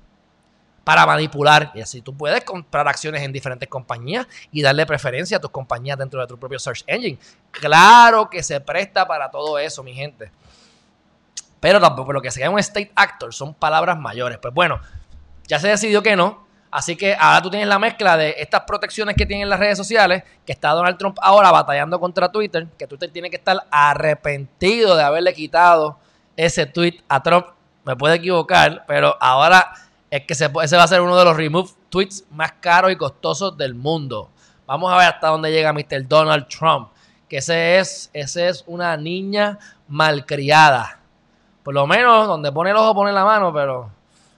[0.86, 1.72] para manipular.
[1.74, 5.98] Y así tú puedes comprar acciones en diferentes compañías y darle preferencia a tus compañías
[5.98, 7.18] dentro de tu propio search engine.
[7.52, 10.32] Claro que se presta para todo eso, mi gente.
[11.60, 14.38] Pero tampoco lo que sea un state actor son palabras mayores.
[14.38, 14.80] Pues bueno,
[15.48, 16.46] ya se decidió que no.
[16.70, 20.24] Así que ahora tú tienes la mezcla de estas protecciones que tienen las redes sociales,
[20.46, 25.04] que está Donald Trump ahora batallando contra Twitter, que Twitter tiene que estar arrepentido de
[25.04, 25.98] haberle quitado
[26.36, 27.48] ese tweet a Trump
[27.86, 29.72] me puedo equivocar, pero ahora
[30.16, 30.48] es que ese
[30.78, 34.30] va a ser uno de los remove tweets más caros y costosos del mundo.
[34.66, 36.08] Vamos a ver hasta dónde llega Mr.
[36.08, 36.90] Donald Trump.
[37.30, 41.00] Que ese es, ese es una niña malcriada.
[41.64, 43.92] Por lo menos donde pone el ojo pone la mano, pero.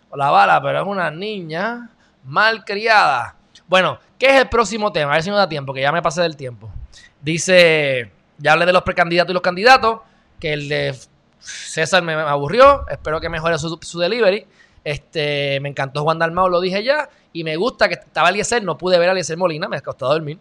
[0.09, 1.89] O la bala, pero es una niña
[2.23, 3.35] malcriada.
[3.67, 5.11] Bueno, ¿qué es el próximo tema?
[5.11, 6.69] A ver si nos da tiempo, que ya me pasé del tiempo.
[7.21, 8.11] Dice.
[8.39, 9.99] Ya hablé de los precandidatos y los candidatos.
[10.39, 10.97] Que el de
[11.39, 12.87] César me, aburrió.
[12.87, 14.47] Espero que mejore su delivery.
[14.87, 17.09] Este, me encantó Juan Dalmao, lo dije ya.
[17.33, 18.63] Y me gusta que estaba Eliezer.
[18.63, 20.39] No pude ver a Eliezer Molina, me ha costado dormir.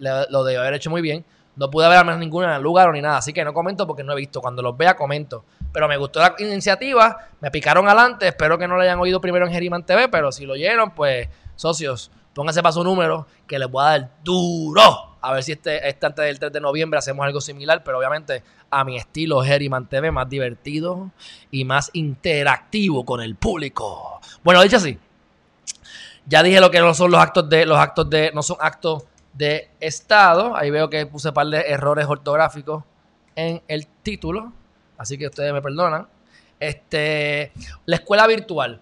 [0.00, 1.24] lo debo haber hecho muy bien.
[1.54, 3.18] No pude ver a menos ninguna lugar ni nada.
[3.18, 4.40] Así que no comento porque no he visto.
[4.40, 5.44] Cuando los vea, comento.
[5.72, 7.28] Pero me gustó la iniciativa.
[7.40, 8.26] Me picaron adelante.
[8.26, 10.08] Espero que no lo hayan oído primero en Geriman TV.
[10.08, 14.10] Pero si lo oyeron, pues, socios, pónganse para su número que les voy a dar
[14.24, 15.13] duro.
[15.24, 17.82] A ver si este, este antes del 3 de noviembre hacemos algo similar.
[17.82, 21.10] Pero obviamente a mi estilo Geriman TV, más divertido
[21.50, 24.20] y más interactivo con el público.
[24.42, 24.98] Bueno, dicho así.
[26.26, 27.66] Ya dije lo que no son los actos de.
[27.66, 28.30] Los actos de.
[28.34, 30.56] No son actos de Estado.
[30.56, 32.84] Ahí veo que puse un par de errores ortográficos
[33.36, 34.52] en el título,
[34.96, 36.06] así que ustedes me perdonan.
[36.58, 37.52] Este,
[37.84, 38.80] la escuela virtual.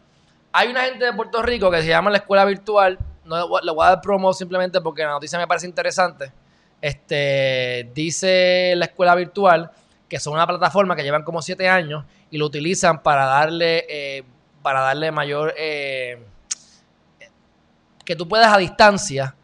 [0.53, 2.99] Hay una gente de Puerto Rico que se llama la escuela virtual.
[3.25, 6.33] No le voy a dar promo simplemente porque la noticia me parece interesante.
[6.81, 9.71] Este, dice la escuela virtual
[10.09, 14.25] que son una plataforma que llevan como siete años y lo utilizan para darle, eh,
[14.61, 16.23] para darle mayor, eh,
[18.05, 19.35] que tú puedas a distancia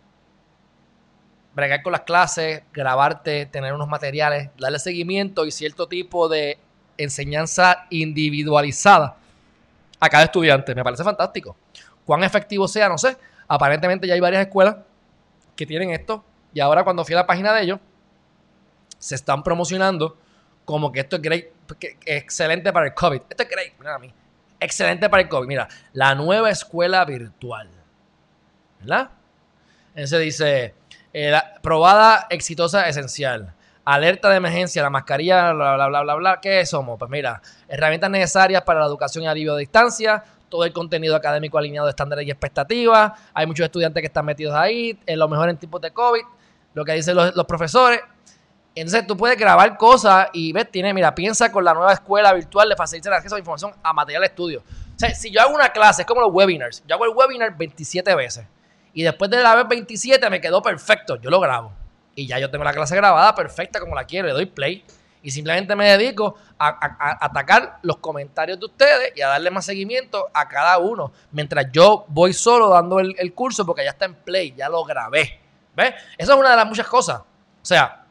[1.54, 6.58] bregar con las clases, grabarte, tener unos materiales, darle seguimiento y cierto tipo de
[6.98, 9.16] enseñanza individualizada
[9.98, 10.74] a cada estudiante.
[10.74, 11.56] Me parece fantástico.
[12.04, 13.16] Cuán efectivo sea, no sé.
[13.48, 14.76] Aparentemente ya hay varias escuelas
[15.56, 17.80] que tienen esto y ahora cuando fui a la página de ellos,
[18.98, 20.16] se están promocionando
[20.64, 21.46] como que esto es great,
[22.04, 23.22] excelente para el COVID.
[23.30, 24.12] Esto es great, mira a mí.
[24.60, 25.46] Excelente para el COVID.
[25.46, 27.70] Mira, la nueva escuela virtual.
[28.80, 29.10] ¿Verdad?
[29.94, 30.74] Entonces dice,
[31.12, 31.32] eh,
[31.62, 33.54] probada exitosa esencial.
[33.84, 36.40] Alerta de emergencia, la mascarilla, bla, bla, bla, bla, bla.
[36.40, 36.98] ¿Qué somos?
[36.98, 41.58] Pues mira, herramientas necesarias para la educación y alivio de distancia, todo el contenido académico
[41.58, 43.12] alineado de estándares y expectativas.
[43.34, 46.22] Hay muchos estudiantes que están metidos ahí, en lo mejor en tiempos de COVID,
[46.74, 48.00] lo que dicen los, profesores.
[48.74, 52.68] Entonces tú puedes grabar cosas y ves, tiene, mira, piensa con la nueva escuela virtual,
[52.68, 54.60] le facilita el acceso a información a material de estudio.
[54.60, 56.82] O sea, si yo hago una clase, es como los webinars.
[56.86, 58.46] Yo hago el webinar 27 veces.
[58.92, 61.16] Y después de la vez 27 me quedó perfecto.
[61.16, 61.72] Yo lo grabo.
[62.14, 64.26] Y ya yo tengo la clase grabada perfecta como la quiero.
[64.26, 64.84] Le doy play.
[65.28, 70.26] Y simplemente me dedico a, atacar los comentarios de ustedes y a darle más seguimiento
[70.32, 71.12] a cada uno.
[71.32, 75.38] Mientras yo voy solo dando el, curso porque ya está en play, ya lo grabé.
[75.76, 75.92] ¿Ves?
[76.16, 77.18] Eso es una de las muchas cosas.
[77.20, 77.24] O
[77.60, 78.06] sea,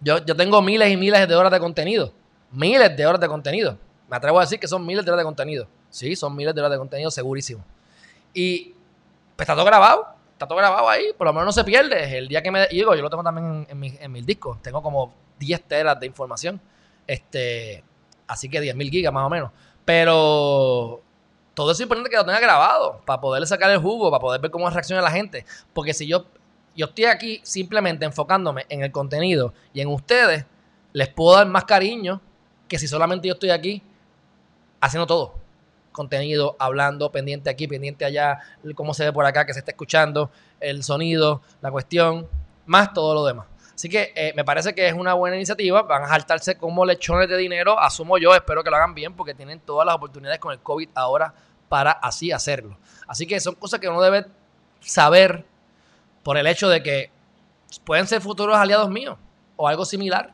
[0.00, 2.14] yo, yo tengo miles y miles de horas de contenido.
[2.50, 3.76] Miles de horas de contenido.
[4.08, 5.68] Me atrevo a decir que son miles de horas de contenido.
[5.90, 7.62] Sí, son miles de horas de contenido, segurísimo.
[8.32, 8.74] Y
[9.36, 12.18] pues está todo grabado está todo grabado ahí, por lo menos no se pierde.
[12.18, 15.14] El día que me digo, yo lo tengo también en, en, mi, disco, tengo como
[15.38, 16.60] 10 teras de información,
[17.06, 17.84] este,
[18.26, 19.50] así que 10.000 gigas más o menos.
[19.84, 21.02] Pero
[21.54, 24.50] todo es importante que lo tenga grabado para poderle sacar el jugo, para poder ver
[24.50, 25.44] cómo reacciona la gente.
[25.72, 26.26] Porque si yo,
[26.74, 30.44] yo estoy aquí simplemente enfocándome en el contenido y en ustedes,
[30.92, 32.20] les puedo dar más cariño
[32.68, 33.82] que si solamente yo estoy aquí
[34.80, 35.46] haciendo todo
[35.96, 38.40] contenido, hablando, pendiente aquí, pendiente allá,
[38.74, 42.28] cómo se ve por acá, que se está escuchando, el sonido, la cuestión,
[42.66, 43.46] más todo lo demás.
[43.76, 45.82] Así que eh, me parece que es una buena iniciativa.
[45.82, 49.34] Van a saltarse como lechones de dinero, asumo yo, espero que lo hagan bien porque
[49.34, 51.32] tienen todas las oportunidades con el COVID ahora
[51.68, 52.78] para así hacerlo.
[53.06, 54.26] Así que son cosas que uno debe
[54.80, 55.44] saber
[56.22, 57.10] por el hecho de que
[57.84, 59.18] pueden ser futuros aliados míos
[59.56, 60.32] o algo similar.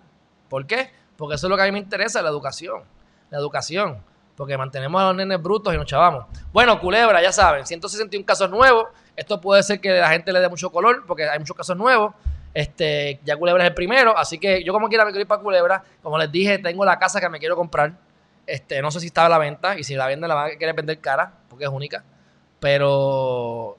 [0.49, 0.91] ¿Por qué?
[1.17, 2.85] Porque eso es lo que a mí me interesa, la educación.
[3.29, 4.03] La educación
[4.37, 6.27] porque mantenemos a los nenes brutos y nos chavamos.
[6.53, 8.89] Bueno, Culebra, ya saben, 161 casos nuevos.
[9.15, 12.15] Esto puede ser que la gente le dé mucho color, porque hay muchos casos nuevos.
[12.55, 15.43] Este, ya Culebra es el primero, así que yo como quiera me quiero ir para
[15.43, 15.85] Culebra.
[16.03, 17.95] Como les dije, tengo la casa que me quiero comprar.
[18.47, 20.57] Este, no sé si está a la venta y si la venden la van a
[20.57, 22.05] querer vender cara, porque es única.
[22.61, 23.79] Pero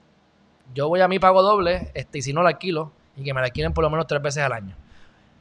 [0.74, 3.42] yo voy a mi pago doble, este, y si no la alquilo, y que me
[3.42, 4.76] la alquilen por lo menos tres veces al año.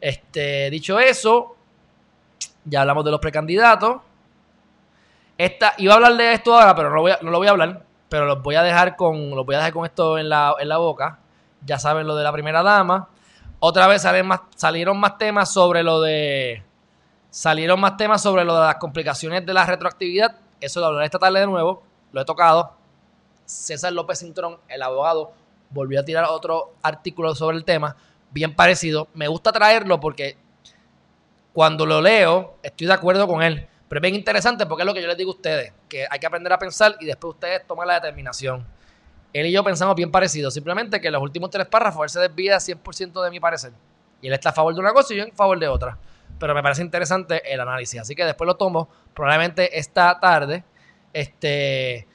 [0.01, 1.57] Este, dicho eso,
[2.65, 4.03] ya hablamos de los precandidatos.
[5.39, 7.47] Esta, iba a hablar de esto ahora, pero no lo voy a, no lo voy
[7.47, 7.83] a hablar.
[8.09, 10.69] Pero los voy a dejar con, los voy a dejar con esto en la, en
[10.69, 11.19] la boca.
[11.65, 13.09] Ya saben lo de la primera dama.
[13.65, 16.65] Otra vez salen más, salieron más temas sobre lo de.
[17.31, 20.35] Salieron más temas sobre lo de las complicaciones de la retroactividad.
[20.61, 21.85] Eso lo hablaré esta tarde de nuevo.
[22.11, 22.75] Lo he tocado.
[23.45, 25.33] César López Cintrón, el abogado,
[25.71, 27.95] volvió a tirar otro artículo sobre el tema,
[28.33, 29.07] bien parecido.
[29.15, 30.37] Me gusta traerlo porque
[31.53, 34.95] cuando lo leo, estoy de acuerdo con él Pero es bien interesante porque es lo
[34.95, 37.65] que yo les digo a ustedes, que hay que aprender a pensar y después ustedes
[37.65, 38.67] toman la determinación.
[39.33, 42.21] Él y yo pensamos bien parecido, simplemente que en los últimos tres párrafos él se
[42.21, 43.73] desvía 100% de mi parecer.
[44.21, 45.99] Y él está a favor de una cosa y yo en favor de otra.
[46.39, 50.65] Pero me parece interesante el análisis, así que después lo tomo, probablemente esta tarde.
[51.13, 52.07] Este,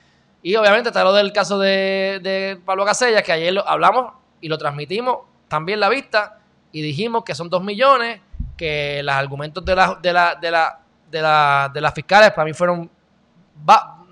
[0.42, 4.58] y obviamente está lo del caso de, Pablo Casella, que ayer lo hablamos y lo
[4.58, 6.40] transmitimos también la vista
[6.72, 8.22] y dijimos que son dos millones,
[8.56, 12.46] que los argumentos de la, de la, de la, de, la, de las fiscales para
[12.46, 12.90] mí fueron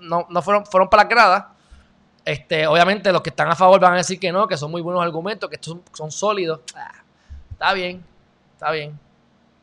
[0.00, 1.52] no, no fueron, fueron para la grada.
[2.26, 4.82] Este, obviamente los que están a favor van a decir que no, que son muy
[4.82, 6.58] buenos argumentos, que estos son, sólidos.
[6.74, 6.90] Ah,
[7.52, 8.04] está bien,
[8.52, 8.98] está bien.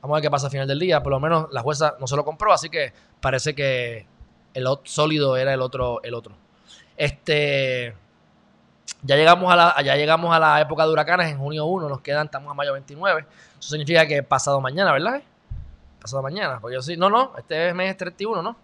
[0.02, 1.04] Vamos a ver qué pasa al final del día.
[1.04, 4.08] Por lo menos la jueza no se lo compró, así que parece que
[4.54, 6.36] el sólido era el otro, el otro.
[6.96, 7.94] Este,
[9.02, 12.00] ya llegamos a la, ya llegamos a la época de huracanes en junio 1, nos
[12.00, 13.26] quedan, estamos a mayo 29.
[13.60, 15.22] Eso significa que pasado mañana, ¿verdad?
[16.00, 18.56] Pasado mañana, porque yo sí, no, no, este mes es 31, ¿no?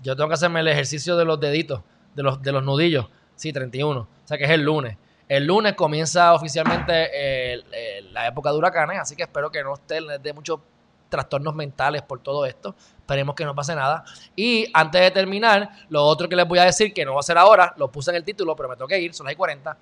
[0.00, 1.80] Yo tengo que hacerme el ejercicio de los deditos,
[2.14, 3.06] de los, de los nudillos.
[3.36, 4.00] Sí, 31.
[4.00, 4.96] O sea que es el lunes.
[5.28, 7.62] El lunes comienza oficialmente
[8.12, 10.58] la época de huracanes, así que espero que no estén de muchos
[11.08, 12.74] trastornos mentales por todo esto.
[12.98, 14.04] Esperemos que no pase nada.
[14.34, 17.22] Y antes de terminar, lo otro que les voy a decir, que no va a
[17.22, 19.76] ser ahora, lo puse en el título, pero me tengo que ir, son las 40,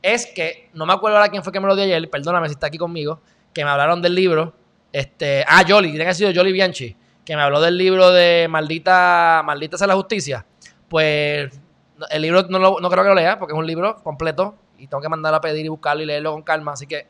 [0.00, 2.52] es que no me acuerdo ahora quién fue que me lo dio ayer, perdóname si
[2.52, 3.20] está aquí conmigo,
[3.52, 4.54] que me hablaron del libro.
[4.92, 8.46] Este, ah, Jolly, tiene que haber sido Jolly Bianchi, que me habló del libro de
[8.48, 10.46] Maldita, Maldita sea la justicia.
[10.88, 11.50] Pues
[12.10, 15.00] el libro no, no creo que lo lea, porque es un libro completo y tengo
[15.00, 16.72] que mandar a pedir y buscarlo y leerlo con calma.
[16.72, 17.06] Así que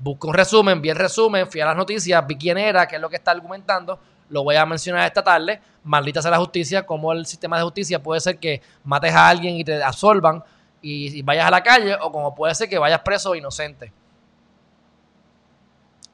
[0.00, 3.02] busco un resumen, vi el resumen, fui a las noticias, vi quién era, qué es
[3.02, 3.98] lo que está argumentando.
[4.28, 5.60] Lo voy a mencionar esta tarde.
[5.84, 9.56] Maldita sea la justicia, como el sistema de justicia puede ser que mates a alguien
[9.56, 10.42] y te absolvan
[10.82, 13.92] y, vayas a la calle, o como puede ser que vayas preso inocente.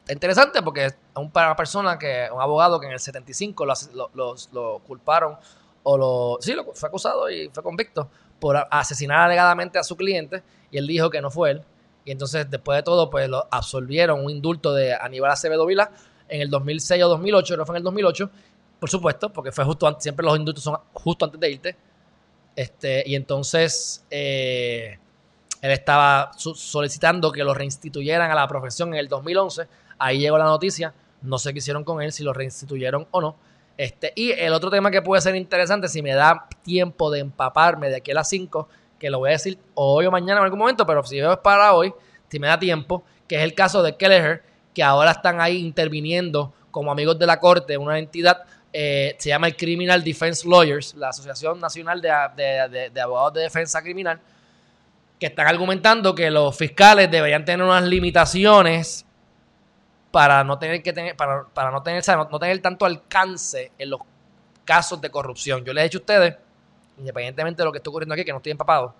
[0.00, 5.36] Está interesante porque es una persona que, un abogado que en el 75 lo, culparon
[5.82, 10.42] o lo, sí, lo, fue acusado y fue convicto por asesinar alegadamente a su cliente
[10.70, 11.62] y él dijo que no fue él.
[12.04, 15.92] Y entonces, después de todo, pues lo absolvieron un indulto de Aníbal Acevedo Vila
[16.28, 18.30] en el 2006 o 2008, no fue en el 2008,
[18.80, 21.76] por supuesto, porque fue justo siempre los indultos son justo antes de irte.
[22.56, 24.98] Este, y entonces eh,
[25.60, 29.68] él estaba solicitando que lo reinstituyeran a la profesión en el 2011.
[29.98, 30.92] Ahí llegó la noticia,
[31.22, 33.36] no sé qué hicieron con él, si lo reinstituyeron o no.
[33.82, 37.88] Este, y el otro tema que puede ser interesante, si me da tiempo de empaparme
[37.88, 40.60] de aquí a las 5, que lo voy a decir hoy o mañana en algún
[40.60, 41.92] momento, pero si veo es para hoy,
[42.28, 46.54] si me da tiempo, que es el caso de Kelleher, que ahora están ahí interviniendo
[46.70, 51.08] como amigos de la corte, una entidad, eh, se llama el Criminal Defense Lawyers, la
[51.08, 54.20] Asociación Nacional de, Abogados de Defensa Criminal,
[55.18, 59.04] que están argumentando que los fiscales deberían tener unas limitaciones
[60.12, 64.00] para no tener que tener, para, no tener, no tener tanto alcance en los
[64.64, 65.64] casos de corrupción.
[65.64, 66.36] Yo les he dicho a ustedes
[66.98, 68.94] independientemente de lo que está ocurriendo aquí, que no estoy empapado,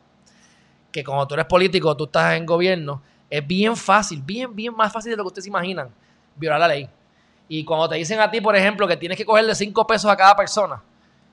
[0.90, 4.92] que cuando tú eres político, tú estás en gobierno, es bien fácil, bien, bien más
[4.92, 5.90] fácil de lo que ustedes imaginan,
[6.37, 6.88] violar la ley.
[7.48, 10.16] Y cuando te dicen a ti, por ejemplo, que tienes que cogerle 5 pesos a
[10.16, 10.83] cada persona,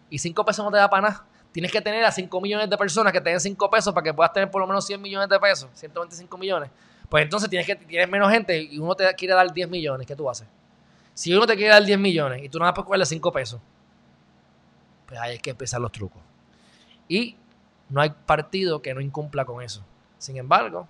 [0.09, 2.77] y 5 pesos no te da para nada, tienes que tener a 5 millones de
[2.77, 5.29] personas que te den 5 pesos para que puedas tener por lo menos 100 millones
[5.29, 6.69] de pesos, 125 millones.
[7.09, 10.15] Pues entonces tienes que tienes menos gente y uno te quiere dar 10 millones, ¿qué
[10.15, 10.47] tú haces?
[11.13, 13.59] Si uno te quiere dar 10 millones y tú nada más puedes cogerle 5 pesos,
[15.07, 16.21] pues ahí hay que empezar los trucos.
[17.07, 17.35] Y
[17.89, 19.83] no hay partido que no incumpla con eso.
[20.19, 20.87] Sin embargo,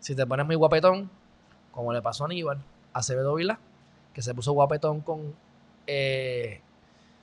[0.00, 1.08] si te pones muy guapetón,
[1.70, 2.58] como le pasó a Aníbal,
[2.92, 3.58] a Acevedo Vila,
[4.12, 5.34] que se puso guapetón con.
[5.86, 6.60] Eh,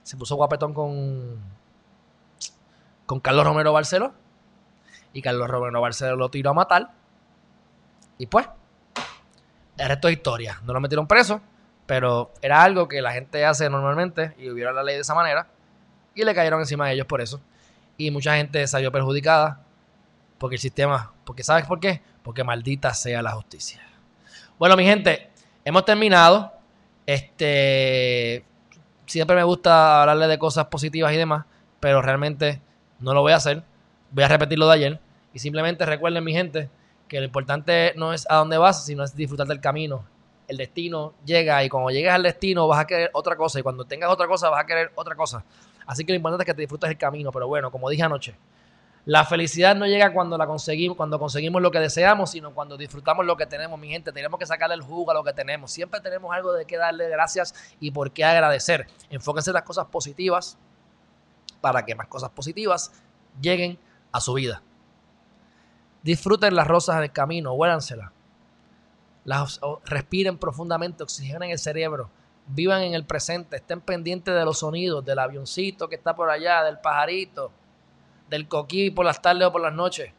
[0.04, 1.40] se puso guapetón con.
[3.06, 4.14] con Carlos Romero Barceló.
[5.12, 6.92] Y Carlos Romero Barceló lo tiró a matar.
[8.17, 8.47] Y pues,
[9.78, 10.60] el resto es historia.
[10.63, 11.41] No lo metieron preso,
[11.86, 15.47] pero era algo que la gente hace normalmente y hubiera la ley de esa manera.
[16.15, 17.41] Y le cayeron encima de ellos por eso
[17.97, 19.62] y mucha gente salió perjudicada
[20.38, 22.02] porque el sistema, porque ¿sabes por qué?
[22.23, 23.82] Porque maldita sea la justicia.
[24.58, 25.30] Bueno, mi gente,
[25.64, 26.53] hemos terminado.
[27.05, 28.43] Este,
[29.05, 31.45] siempre me gusta hablarle de cosas positivas y demás,
[31.80, 32.61] pero realmente
[32.99, 33.64] no lo voy a hacer.
[34.11, 34.99] Voy a repetir lo de ayer
[35.34, 36.70] y simplemente recuerden, mi gente,
[37.14, 40.03] que lo importante no es a dónde vas, sino es disfrutar del camino.
[40.47, 43.86] El destino llega y cuando llegues al destino vas a querer otra cosa y cuando
[43.86, 45.45] tengas otra cosa vas a querer otra cosa.
[45.86, 47.32] Así que lo importante es que te disfrutes el camino.
[47.32, 48.36] Pero bueno, como dije anoche,
[49.05, 53.28] la felicidad no llega cuando la conseguimos, cuando conseguimos lo que deseamos, sino cuando disfrutamos
[53.28, 54.11] lo que tenemos, mi gente.
[54.11, 55.72] Tenemos que sacarle el jugo a lo que tenemos.
[55.72, 58.88] Siempre tenemos algo de qué darle gracias y por qué agradecer.
[59.11, 60.57] Enfóquense en las cosas positivas
[61.61, 62.91] para que más cosas positivas
[63.39, 63.78] lleguen
[64.11, 64.64] a su vida.
[66.04, 68.12] Disfruten las rosas en el camino, huélanselas.
[69.26, 72.10] Las, respiren profundamente, oxigenen el cerebro
[72.47, 76.64] vivan en el presente, estén pendientes de los sonidos, del avioncito que está por allá,
[76.64, 77.51] del pajarito,
[78.30, 80.12] del coquí por las tardes o por las noches.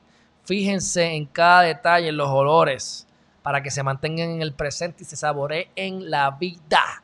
[0.44, 3.06] Fíjense en cada detalle, en los olores,
[3.42, 7.02] para que se mantengan en el presente y se saboreen la vida.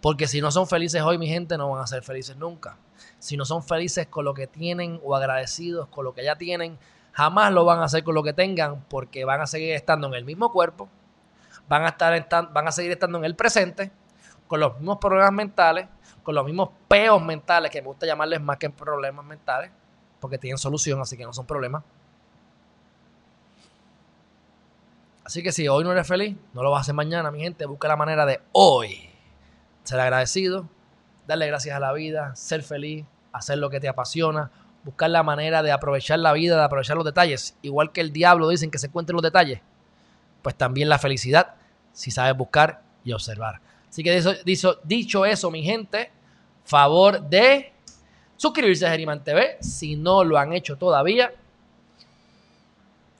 [0.00, 2.76] Porque si no son felices hoy, mi gente, no van a ser felices nunca.
[3.18, 6.78] Si no son felices con lo que tienen o agradecidos con lo que ya tienen,
[7.18, 10.14] jamás lo van a hacer con lo que tengan porque van a seguir estando en
[10.14, 10.88] el mismo cuerpo,
[11.68, 13.90] van a, estar, van a seguir estando en el presente,
[14.46, 15.88] con los mismos problemas mentales,
[16.22, 19.72] con los mismos peos mentales, que me gusta llamarles más que problemas mentales,
[20.20, 21.82] porque tienen solución, así que no son problemas.
[25.24, 27.66] Así que si hoy no eres feliz, no lo vas a hacer mañana, mi gente.
[27.66, 29.10] Busca la manera de hoy
[29.82, 30.68] ser agradecido,
[31.26, 34.52] darle gracias a la vida, ser feliz, hacer lo que te apasiona,
[34.88, 37.54] buscar la manera de aprovechar la vida, de aprovechar los detalles.
[37.60, 39.60] Igual que el diablo dicen que se encuentren los detalles,
[40.40, 41.56] pues también la felicidad,
[41.92, 43.60] si sabes buscar y observar.
[43.86, 46.10] Así que dicho, dicho eso, mi gente,
[46.64, 47.70] favor de
[48.38, 51.34] suscribirse a Geriman TV si no lo han hecho todavía.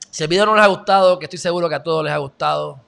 [0.08, 2.16] Si el video no les ha gustado, que estoy seguro que a todos les ha
[2.16, 2.80] gustado,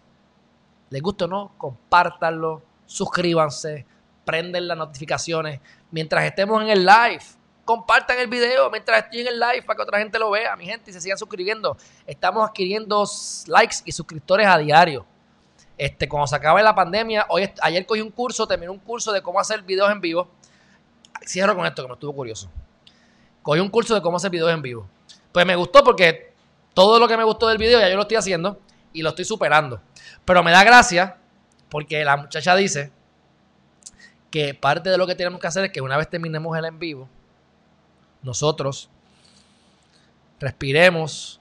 [0.88, 3.84] les gusta o no, compártanlo, suscríbanse,
[4.24, 5.60] prenden las notificaciones.
[5.90, 7.20] Mientras estemos en el live,
[7.64, 10.66] compartan el video mientras estoy en el live para que otra gente lo vea, mi
[10.66, 11.76] gente, y se sigan suscribiendo.
[12.06, 13.04] Estamos adquiriendo
[13.46, 15.06] likes y suscriptores a diario.
[15.78, 19.22] Este, cuando se acabe la pandemia, hoy, ayer cogí un curso, terminé un curso de
[19.22, 20.28] cómo hacer videos en vivo.
[21.26, 22.50] Cierro con esto que me estuvo curioso.
[23.42, 24.86] Cogí un curso de cómo hacer videos en vivo.
[25.32, 26.34] Pues me gustó porque
[26.74, 28.60] todo lo que me gustó del video ya yo lo estoy haciendo
[28.92, 29.80] y lo estoy superando.
[30.24, 31.16] Pero me da gracia
[31.68, 32.92] porque la muchacha dice
[34.30, 36.78] que parte de lo que tenemos que hacer es que una vez terminemos el en
[36.78, 37.08] vivo,
[38.22, 38.88] nosotros
[40.38, 41.40] respiremos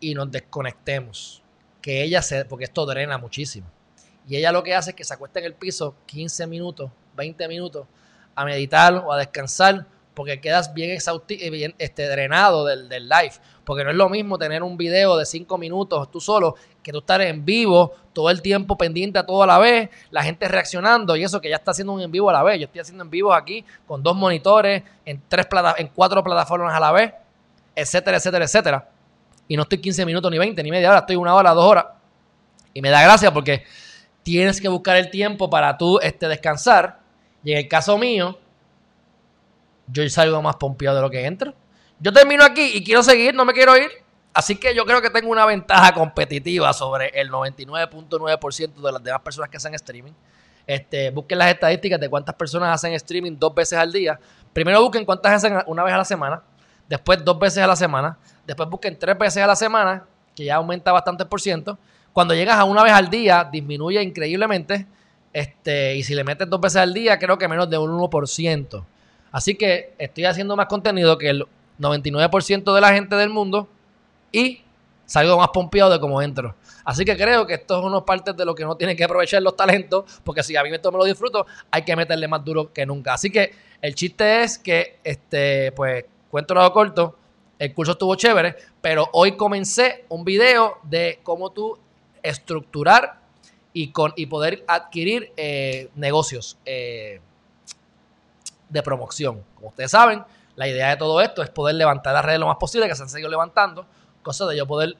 [0.00, 1.42] y nos desconectemos.
[1.82, 3.66] Que ella se, porque esto drena muchísimo.
[4.28, 7.48] Y ella lo que hace es que se acuesta en el piso 15 minutos, 20
[7.48, 7.86] minutos
[8.34, 9.86] a meditar o a descansar
[10.18, 13.32] porque quedas bien exhaustivo, eh, bien este, drenado del, del, live.
[13.68, 17.00] Porque no es lo mismo tener un video de 5 minutos tú solo que tú
[17.00, 21.14] estar en vivo todo el tiempo pendiente a todo a la vez, la gente reaccionando
[21.16, 22.58] y eso que ya está haciendo un en vivo a la vez.
[22.58, 26.74] Yo estoy haciendo en vivo aquí con dos monitores, en, tres plata en cuatro plataformas
[26.74, 27.12] a la vez,
[27.76, 28.88] etcétera, etcétera, etcétera.
[29.46, 31.84] Y no estoy 15 minutos, ni 20, ni media hora, estoy una hora, dos horas.
[32.72, 33.64] Y me da gracia porque
[34.22, 37.00] tienes que buscar el tiempo para tú este, descansar.
[37.44, 38.38] Y en el caso mío,
[39.88, 41.52] yo salgo más pompeado de lo que entro.
[42.00, 43.90] Yo termino aquí y quiero seguir, no me quiero ir.
[44.32, 49.20] Así que yo creo que tengo una ventaja competitiva sobre el 99.9% de las demás
[49.22, 50.12] personas que hacen streaming.
[50.64, 54.20] Este, busquen las estadísticas de cuántas personas hacen streaming dos veces al día.
[54.52, 56.42] Primero busquen cuántas hacen una vez a la semana,
[56.88, 60.04] después dos veces a la semana, después busquen tres veces a la semana,
[60.36, 61.78] que ya aumenta bastante por ciento.
[62.12, 64.86] Cuando llegas a una vez al día, disminuye increíblemente.
[65.32, 68.84] Este, y si le metes dos veces al día, creo que menos de un 1%.
[69.32, 71.46] Así que estoy haciendo más contenido que el
[71.78, 73.68] 99% de la gente del mundo
[74.32, 74.62] y
[75.06, 76.54] salgo más pompeado de cómo entro.
[76.84, 79.42] Así que creo que esto es una parte de lo que uno tiene que aprovechar
[79.42, 82.72] los talentos, porque si a mí esto me lo disfruto, hay que meterle más duro
[82.72, 83.14] que nunca.
[83.14, 87.16] Así que el chiste es que, este, pues, cuento lado corto,
[87.58, 91.78] el curso estuvo chévere, pero hoy comencé un video de cómo tú
[92.22, 93.20] estructurar
[93.72, 96.58] y, con, y poder adquirir eh, negocios.
[96.64, 97.20] Eh,
[98.68, 99.44] de promoción.
[99.54, 100.22] Como ustedes saben,
[100.58, 103.02] la idea de todo esto es poder levantar las redes lo más posible, que se
[103.04, 103.86] han seguido levantando,
[104.24, 104.96] cosa de yo poder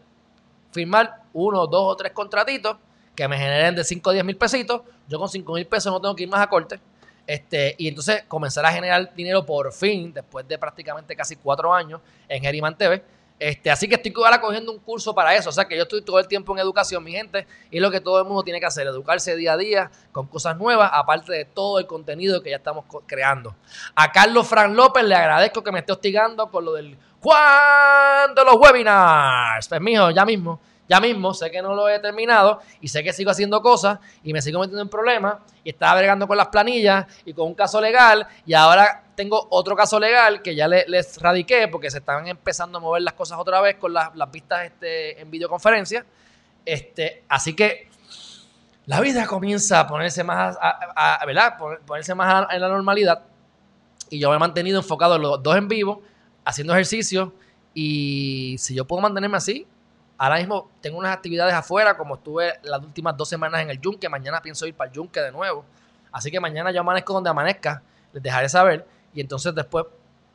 [0.70, 2.76] firmar uno, dos o tres contratitos
[3.16, 4.82] que me generen de 5 o 10 mil pesitos.
[5.08, 6.78] Yo con 5 mil pesos no tengo que ir más a corte.
[7.26, 12.00] Este, y entonces comenzar a generar dinero por fin, después de prácticamente casi cuatro años
[12.28, 13.02] en Geriman TV
[13.38, 15.50] este, así que estoy ahora cogiendo un curso para eso.
[15.50, 17.46] O sea que yo estoy todo el tiempo en educación, mi gente.
[17.70, 20.56] Y lo que todo el mundo tiene que hacer, educarse día a día con cosas
[20.56, 23.54] nuevas, aparte de todo el contenido que ya estamos creando.
[23.94, 28.44] A Carlos Fran López le agradezco que me esté hostigando con lo del Juan de
[28.44, 29.68] los webinars.
[29.68, 33.12] Pues mijo, ya mismo ya mismo sé que no lo he terminado y sé que
[33.12, 37.06] sigo haciendo cosas y me sigo metiendo en problemas y estaba bregando con las planillas
[37.26, 41.68] y con un caso legal y ahora tengo otro caso legal que ya les radiqué
[41.68, 45.30] porque se están empezando a mover las cosas otra vez con las, vistas este, en
[45.30, 46.06] videoconferencia.
[46.64, 47.88] Este, así que
[48.86, 51.58] la vida comienza a ponerse más, a, ¿verdad?
[51.84, 53.24] Ponerse más en la normalidad
[54.08, 56.02] y yo me he mantenido enfocado en los dos en vivo,
[56.48, 57.32] haciendo ejercicio
[57.74, 59.66] y si yo puedo mantenerme así,
[60.20, 64.08] Ahora mismo tengo unas actividades afuera, como estuve las últimas dos semanas en el Yunque.
[64.08, 65.64] Mañana pienso ir para el Yunque de nuevo.
[66.10, 67.82] Así que mañana yo amanezco donde amanezca.
[68.12, 68.84] Les dejaré saber.
[69.14, 69.86] Y entonces después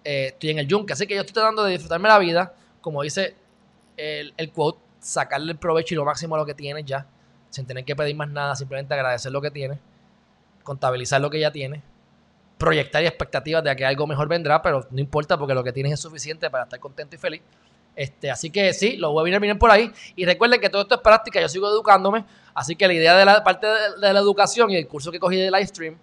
[0.06, 0.94] eh, estoy en el Yunque.
[0.94, 2.54] Así que yo estoy tratando de disfrutarme la vida.
[2.80, 3.36] Como dice
[3.98, 7.06] el, el quote, sacarle el provecho y lo máximo a lo que tienes ya.
[7.50, 8.56] Sin tener que pedir más nada.
[8.56, 9.80] Simplemente agradecer lo que tienes.
[10.64, 11.82] contabilizar lo que ya tiene,
[12.58, 16.00] proyectar expectativas de que algo mejor vendrá, pero no importa porque lo que tienes es
[16.00, 17.42] suficiente para estar contento y feliz.
[17.96, 19.92] Este, así que sí, los webinars vienen por ahí.
[20.16, 22.26] Y recuerden que todo esto es práctica, yo sigo educándome.
[22.54, 25.38] Así que la idea de la parte de, la educación y el curso que cogí
[25.38, 25.98] de Livestream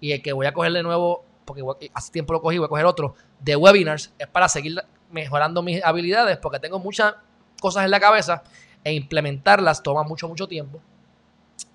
[0.00, 1.62] y el que voy a coger de nuevo, porque
[1.94, 5.82] hace tiempo lo cogí, voy a coger otro, de webinars, es para seguir mejorando mis
[5.84, 7.14] habilidades, porque tengo muchas
[7.60, 8.42] cosas en la cabeza
[8.82, 10.80] e implementarlas toma mucho, mucho tiempo.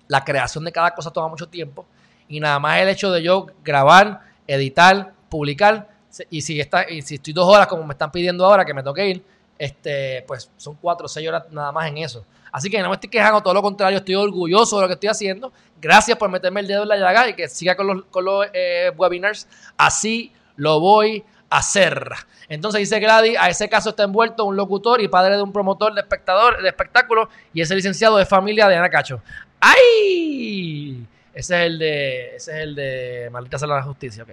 [0.08, 1.86] La creación de cada cosa toma mucho tiempo.
[2.28, 5.88] Y nada más el hecho de yo grabar, editar, publicar,
[6.30, 8.82] y si, está, y si estoy dos horas como me están pidiendo ahora que me
[8.82, 9.24] toque ir,
[9.58, 12.24] este, pues son cuatro o seis horas nada más en eso.
[12.50, 15.08] Así que no me estoy quejando, todo lo contrario, estoy orgulloso de lo que estoy
[15.08, 15.52] haciendo.
[15.80, 18.46] Gracias por meterme el dedo en la llaga y que siga con los, con los
[18.52, 19.46] eh, webinars.
[19.76, 22.10] Así lo voy a hacer.
[22.48, 25.94] Entonces dice Gladys, a ese caso está envuelto un locutor y padre de un promotor
[25.94, 29.20] de espectador de espectáculo y ese licenciado de familia de Ana Cacho.
[29.60, 31.06] ¡Ay!
[31.38, 32.34] Ese es el de.
[32.34, 33.28] Ese es el de.
[33.30, 34.30] Maldita sea la justicia, ok.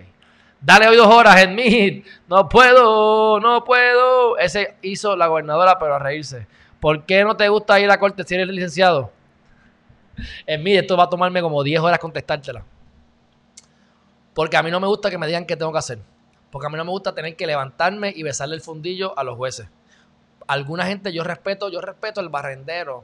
[0.59, 2.03] Dale hoy dos horas, Edmid.
[2.27, 4.39] No puedo, no puedo.
[4.39, 6.47] Ese hizo la gobernadora, pero a reírse.
[6.79, 9.11] ¿Por qué no te gusta ir a corte si eres licenciado?
[10.47, 12.63] Edmid, esto va a tomarme como 10 horas contestártela.
[14.33, 15.99] Porque a mí no me gusta que me digan qué tengo que hacer.
[16.49, 19.37] Porque a mí no me gusta tener que levantarme y besarle el fundillo a los
[19.37, 19.67] jueces.
[20.47, 23.03] Alguna gente yo respeto, yo respeto el barrendero.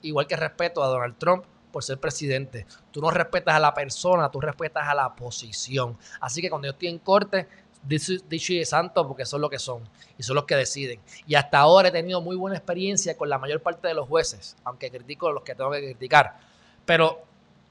[0.00, 2.66] Igual que respeto a Donald Trump por ser presidente.
[2.90, 5.96] Tú no respetas a la persona, tú respetas a la posición.
[6.20, 7.48] Así que cuando yo estoy en corte,
[7.84, 9.82] dicho y santo porque son lo que son
[10.16, 11.00] y son los que deciden.
[11.26, 14.56] Y hasta ahora he tenido muy buena experiencia con la mayor parte de los jueces,
[14.64, 16.38] aunque critico a los que tengo que criticar.
[16.84, 17.22] Pero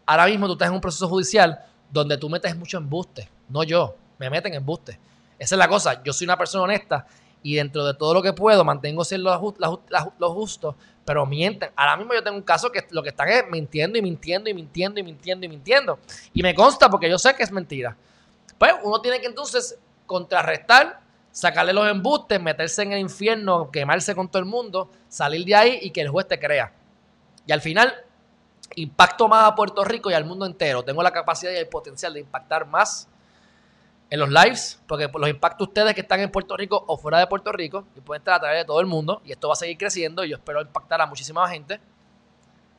[0.06, 3.96] ahora mismo tú estás en un proceso judicial donde tú metes mucho embuste, no yo,
[4.18, 5.00] me meten embuste.
[5.38, 7.08] Esa es la cosa, yo soy una persona honesta
[7.44, 9.38] y dentro de todo lo que puedo mantengo ser lo,
[10.34, 10.76] justo,
[11.06, 11.72] pero mienten.
[11.76, 14.54] Ahora mismo yo tengo un caso que lo que están es mintiendo y mintiendo y
[14.54, 16.00] mintiendo y mintiendo y mintiendo.
[16.34, 17.96] Y me consta porque yo sé que es mentira.
[18.58, 24.30] Pues uno tiene que entonces contrarrestar, sacarle los embustes, meterse en el infierno, quemarse con
[24.30, 26.74] todo el mundo, salir de ahí y que el juez te crea.
[27.48, 27.94] Y al final,
[28.76, 30.84] impacto más a Puerto Rico y al mundo entero.
[30.84, 33.08] Tengo la capacidad y el potencial de impactar más
[34.12, 37.28] en los lives, porque los impactos ustedes que están en Puerto Rico o fuera de
[37.28, 39.56] Puerto Rico, y pueden estar a través de todo el mundo, y esto va a
[39.56, 41.80] seguir creciendo, y yo espero impactar a muchísima gente,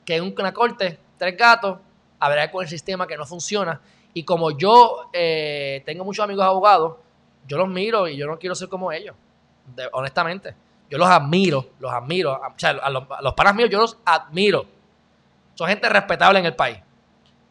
[0.05, 1.79] que en una corte, tres gatos,
[2.19, 3.81] habrá con el sistema que no funciona,
[4.13, 6.97] y como yo eh, tengo muchos amigos abogados,
[7.47, 9.15] yo los miro y yo no quiero ser como ellos,
[9.91, 10.55] honestamente.
[10.89, 13.97] Yo los admiro, los admiro, o sea, a los, a los panas míos yo los
[14.05, 14.65] admiro.
[15.55, 16.77] Son gente respetable en el país.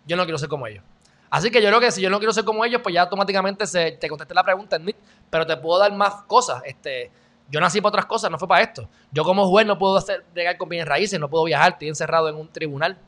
[0.07, 0.85] Yo no quiero ser como ellos.
[1.33, 3.67] Así que yo creo que si yo no quiero ser como ellos, pues ya automáticamente
[3.67, 4.95] se, te contesté la pregunta mí,
[5.31, 6.61] pero te puedo dar más cosas.
[6.63, 7.11] Este,
[7.49, 8.87] yo nací para otras cosas, no fue para esto.
[9.11, 12.29] Yo como juez no puedo hacer, llegar con bienes raíces, no puedo viajar, estoy encerrado
[12.29, 12.99] en un tribunal.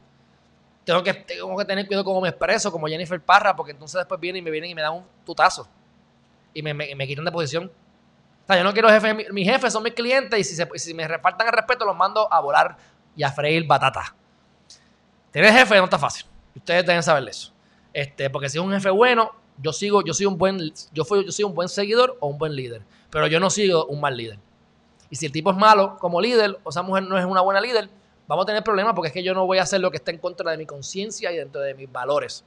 [0.84, 4.18] Tengo que, tengo que tener cuidado como me expreso, como Jennifer Parra, porque entonces después
[4.18, 5.68] vienen y me vienen y me dan un tutazo.
[6.54, 7.66] Y me, quitan de posición.
[7.66, 11.46] O sea, yo no quiero jefe, mis jefes son mis clientes y si, me repartan
[11.46, 12.74] el respeto los mando a volar
[13.14, 14.14] y a freír batata.
[15.30, 16.24] Tener jefe no está fácil.
[16.56, 17.53] Ustedes deben saber eso.
[17.94, 19.32] Este, porque si es un jefe bueno,
[19.62, 20.58] yo sigo, yo soy un buen,
[20.92, 22.82] yo, fui, yo soy un buen seguidor o un buen líder.
[23.08, 24.38] Pero yo no sigo un mal líder.
[25.10, 27.60] Y si el tipo es malo como líder, o esa mujer no es una buena
[27.60, 27.88] líder,
[28.26, 30.10] vamos a tener problemas porque es que yo no voy a hacer lo que está
[30.10, 32.44] en contra de mi conciencia y dentro de mis valores.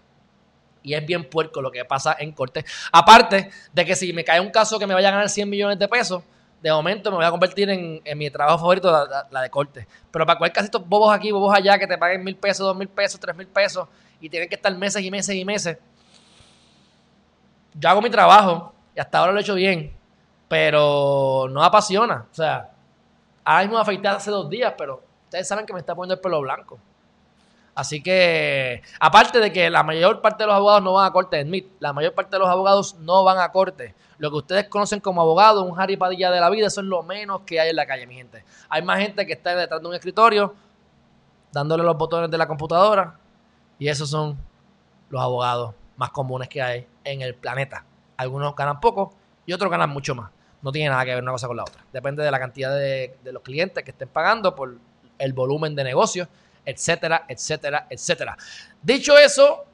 [0.83, 2.65] Y es bien puerco lo que pasa en corte.
[2.91, 5.79] Aparte de que si me cae un caso que me vaya a ganar 100 millones
[5.79, 6.23] de pesos,
[6.61, 8.91] de momento me voy a convertir en, mi trabajo favorito,
[9.31, 9.87] la, de corte.
[10.11, 12.87] Pero para cualquier casito bobos aquí, bobos allá, que te paguen mil pesos, dos mil
[12.87, 13.87] pesos, tres mil pesos,
[14.19, 15.77] y tienen que estar meses y meses y meses.
[17.73, 19.93] Yo hago mi trabajo y hasta ahora lo he hecho bien,
[20.47, 22.25] pero no apasiona.
[22.31, 22.71] O sea,
[23.43, 26.21] ahora mismo me afeité hace dos días, pero ustedes saben que me está poniendo el
[26.21, 26.79] pelo blanco.
[27.77, 31.39] Así que, aparte de que la mayor parte de los abogados no van a corte,
[31.43, 33.93] Smith, la mayor parte de los abogados no van a corte.
[34.17, 37.03] Lo que ustedes conocen como abogado, un Harry Padilla de la vida, eso es lo
[37.03, 38.43] menos que hay en la calle, mi gente.
[38.67, 40.55] Hay más gente que está detrás de un escritorio,
[41.51, 43.15] dándole los botones de la computadora,
[43.79, 44.37] y esos son
[45.09, 47.85] los abogados más comunes que hay en el planeta.
[48.17, 49.13] Algunos ganan poco
[49.45, 50.31] y otros ganan mucho más.
[50.61, 51.83] No tiene nada que ver una cosa con la otra.
[51.93, 54.77] Depende de la cantidad de, los clientes que estén pagando por
[55.17, 56.27] el volumen de negocio,
[56.65, 58.37] etcétera, etcétera, etcétera.
[58.81, 59.65] Dicho eso,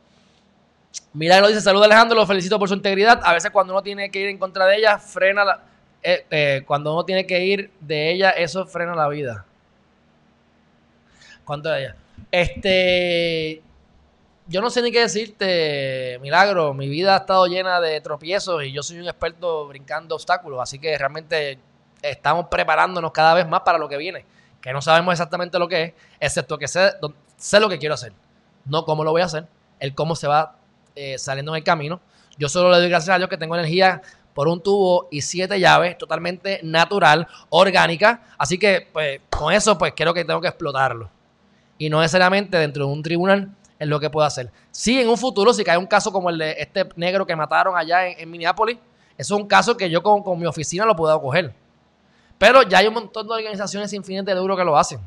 [1.14, 3.22] lo dice, saluda Alejandro, lo felicito por su integridad.
[3.24, 5.64] A veces cuando uno tiene que ir en contra de ella, frena la...
[6.06, 9.46] Eh, eh, cuando uno tiene que ir de ella, eso frena la vida.
[11.46, 11.96] ¿Cuánto de ella?
[12.30, 13.62] Este
[14.48, 16.74] yo no sé ni qué decirte, Milagro.
[16.74, 20.60] Mi vida ha estado llena de tropiezos y yo soy un experto brincando obstáculos.
[20.62, 21.60] Así que realmente
[22.02, 24.26] estamos preparándonos cada vez más para lo que viene.
[24.62, 26.92] Que no sabemos exactamente lo que es, excepto que sé,
[27.38, 28.14] sé lo que quiero hacer.
[28.66, 29.48] No cómo lo voy a hacer,
[29.80, 30.56] el cómo se va
[30.96, 32.02] eh, saliendo en el camino.
[32.38, 34.02] Yo solo le doy gracias a Dios que tengo energía
[34.34, 38.24] por un tubo y siete llaves, totalmente natural, orgánica.
[38.38, 41.10] Así que, pues, con eso, pues creo que tengo que explotarlo.
[41.78, 43.52] Y no necesariamente dentro de un tribunal
[43.84, 44.52] es lo que puedo hacer.
[44.72, 47.78] Sí, en un futuro, si cae un caso como el de este negro que mataron
[47.78, 48.78] allá en, Minneapolis,
[49.18, 51.54] eso es un caso que yo con, con mi oficina lo puedo coger.
[52.38, 55.00] Pero ya hay un montón de organizaciones sin fines de lucro que lo hacen.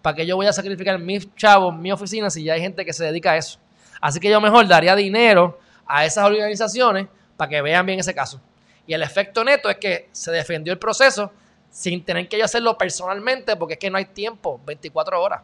[0.00, 2.92] ¿Para qué yo voy a sacrificar mis chavos, mi oficina, si ya hay gente que
[2.92, 3.58] se dedica a eso?
[4.00, 7.06] Así que yo mejor daría dinero a esas organizaciones
[7.36, 8.40] para que vean bien ese caso.
[8.86, 11.30] Y el efecto neto es que se defendió el proceso
[11.70, 15.42] sin tener que yo hacerlo personalmente porque es que no hay tiempo, 24 horas.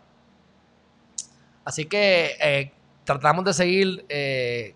[1.68, 2.72] Así que eh,
[3.04, 4.74] tratamos de seguir eh,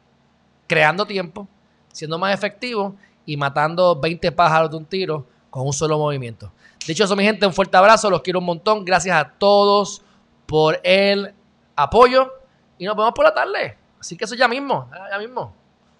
[0.67, 1.49] creando tiempo,
[1.91, 2.93] siendo más efectivos
[3.25, 6.53] y matando 20 pájaros de un tiro con un solo movimiento.
[6.87, 8.85] Dicho eso, mi gente, un fuerte abrazo, los quiero un montón.
[8.85, 10.03] Gracias a todos
[10.45, 11.33] por el
[11.77, 12.31] apoyo
[12.77, 13.79] y nos vemos por la tarde.
[13.99, 15.55] Así que eso ya mismo, ya mismo.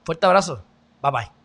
[0.05, 0.63] Fuerte abrazo.
[1.01, 1.42] Bye bye.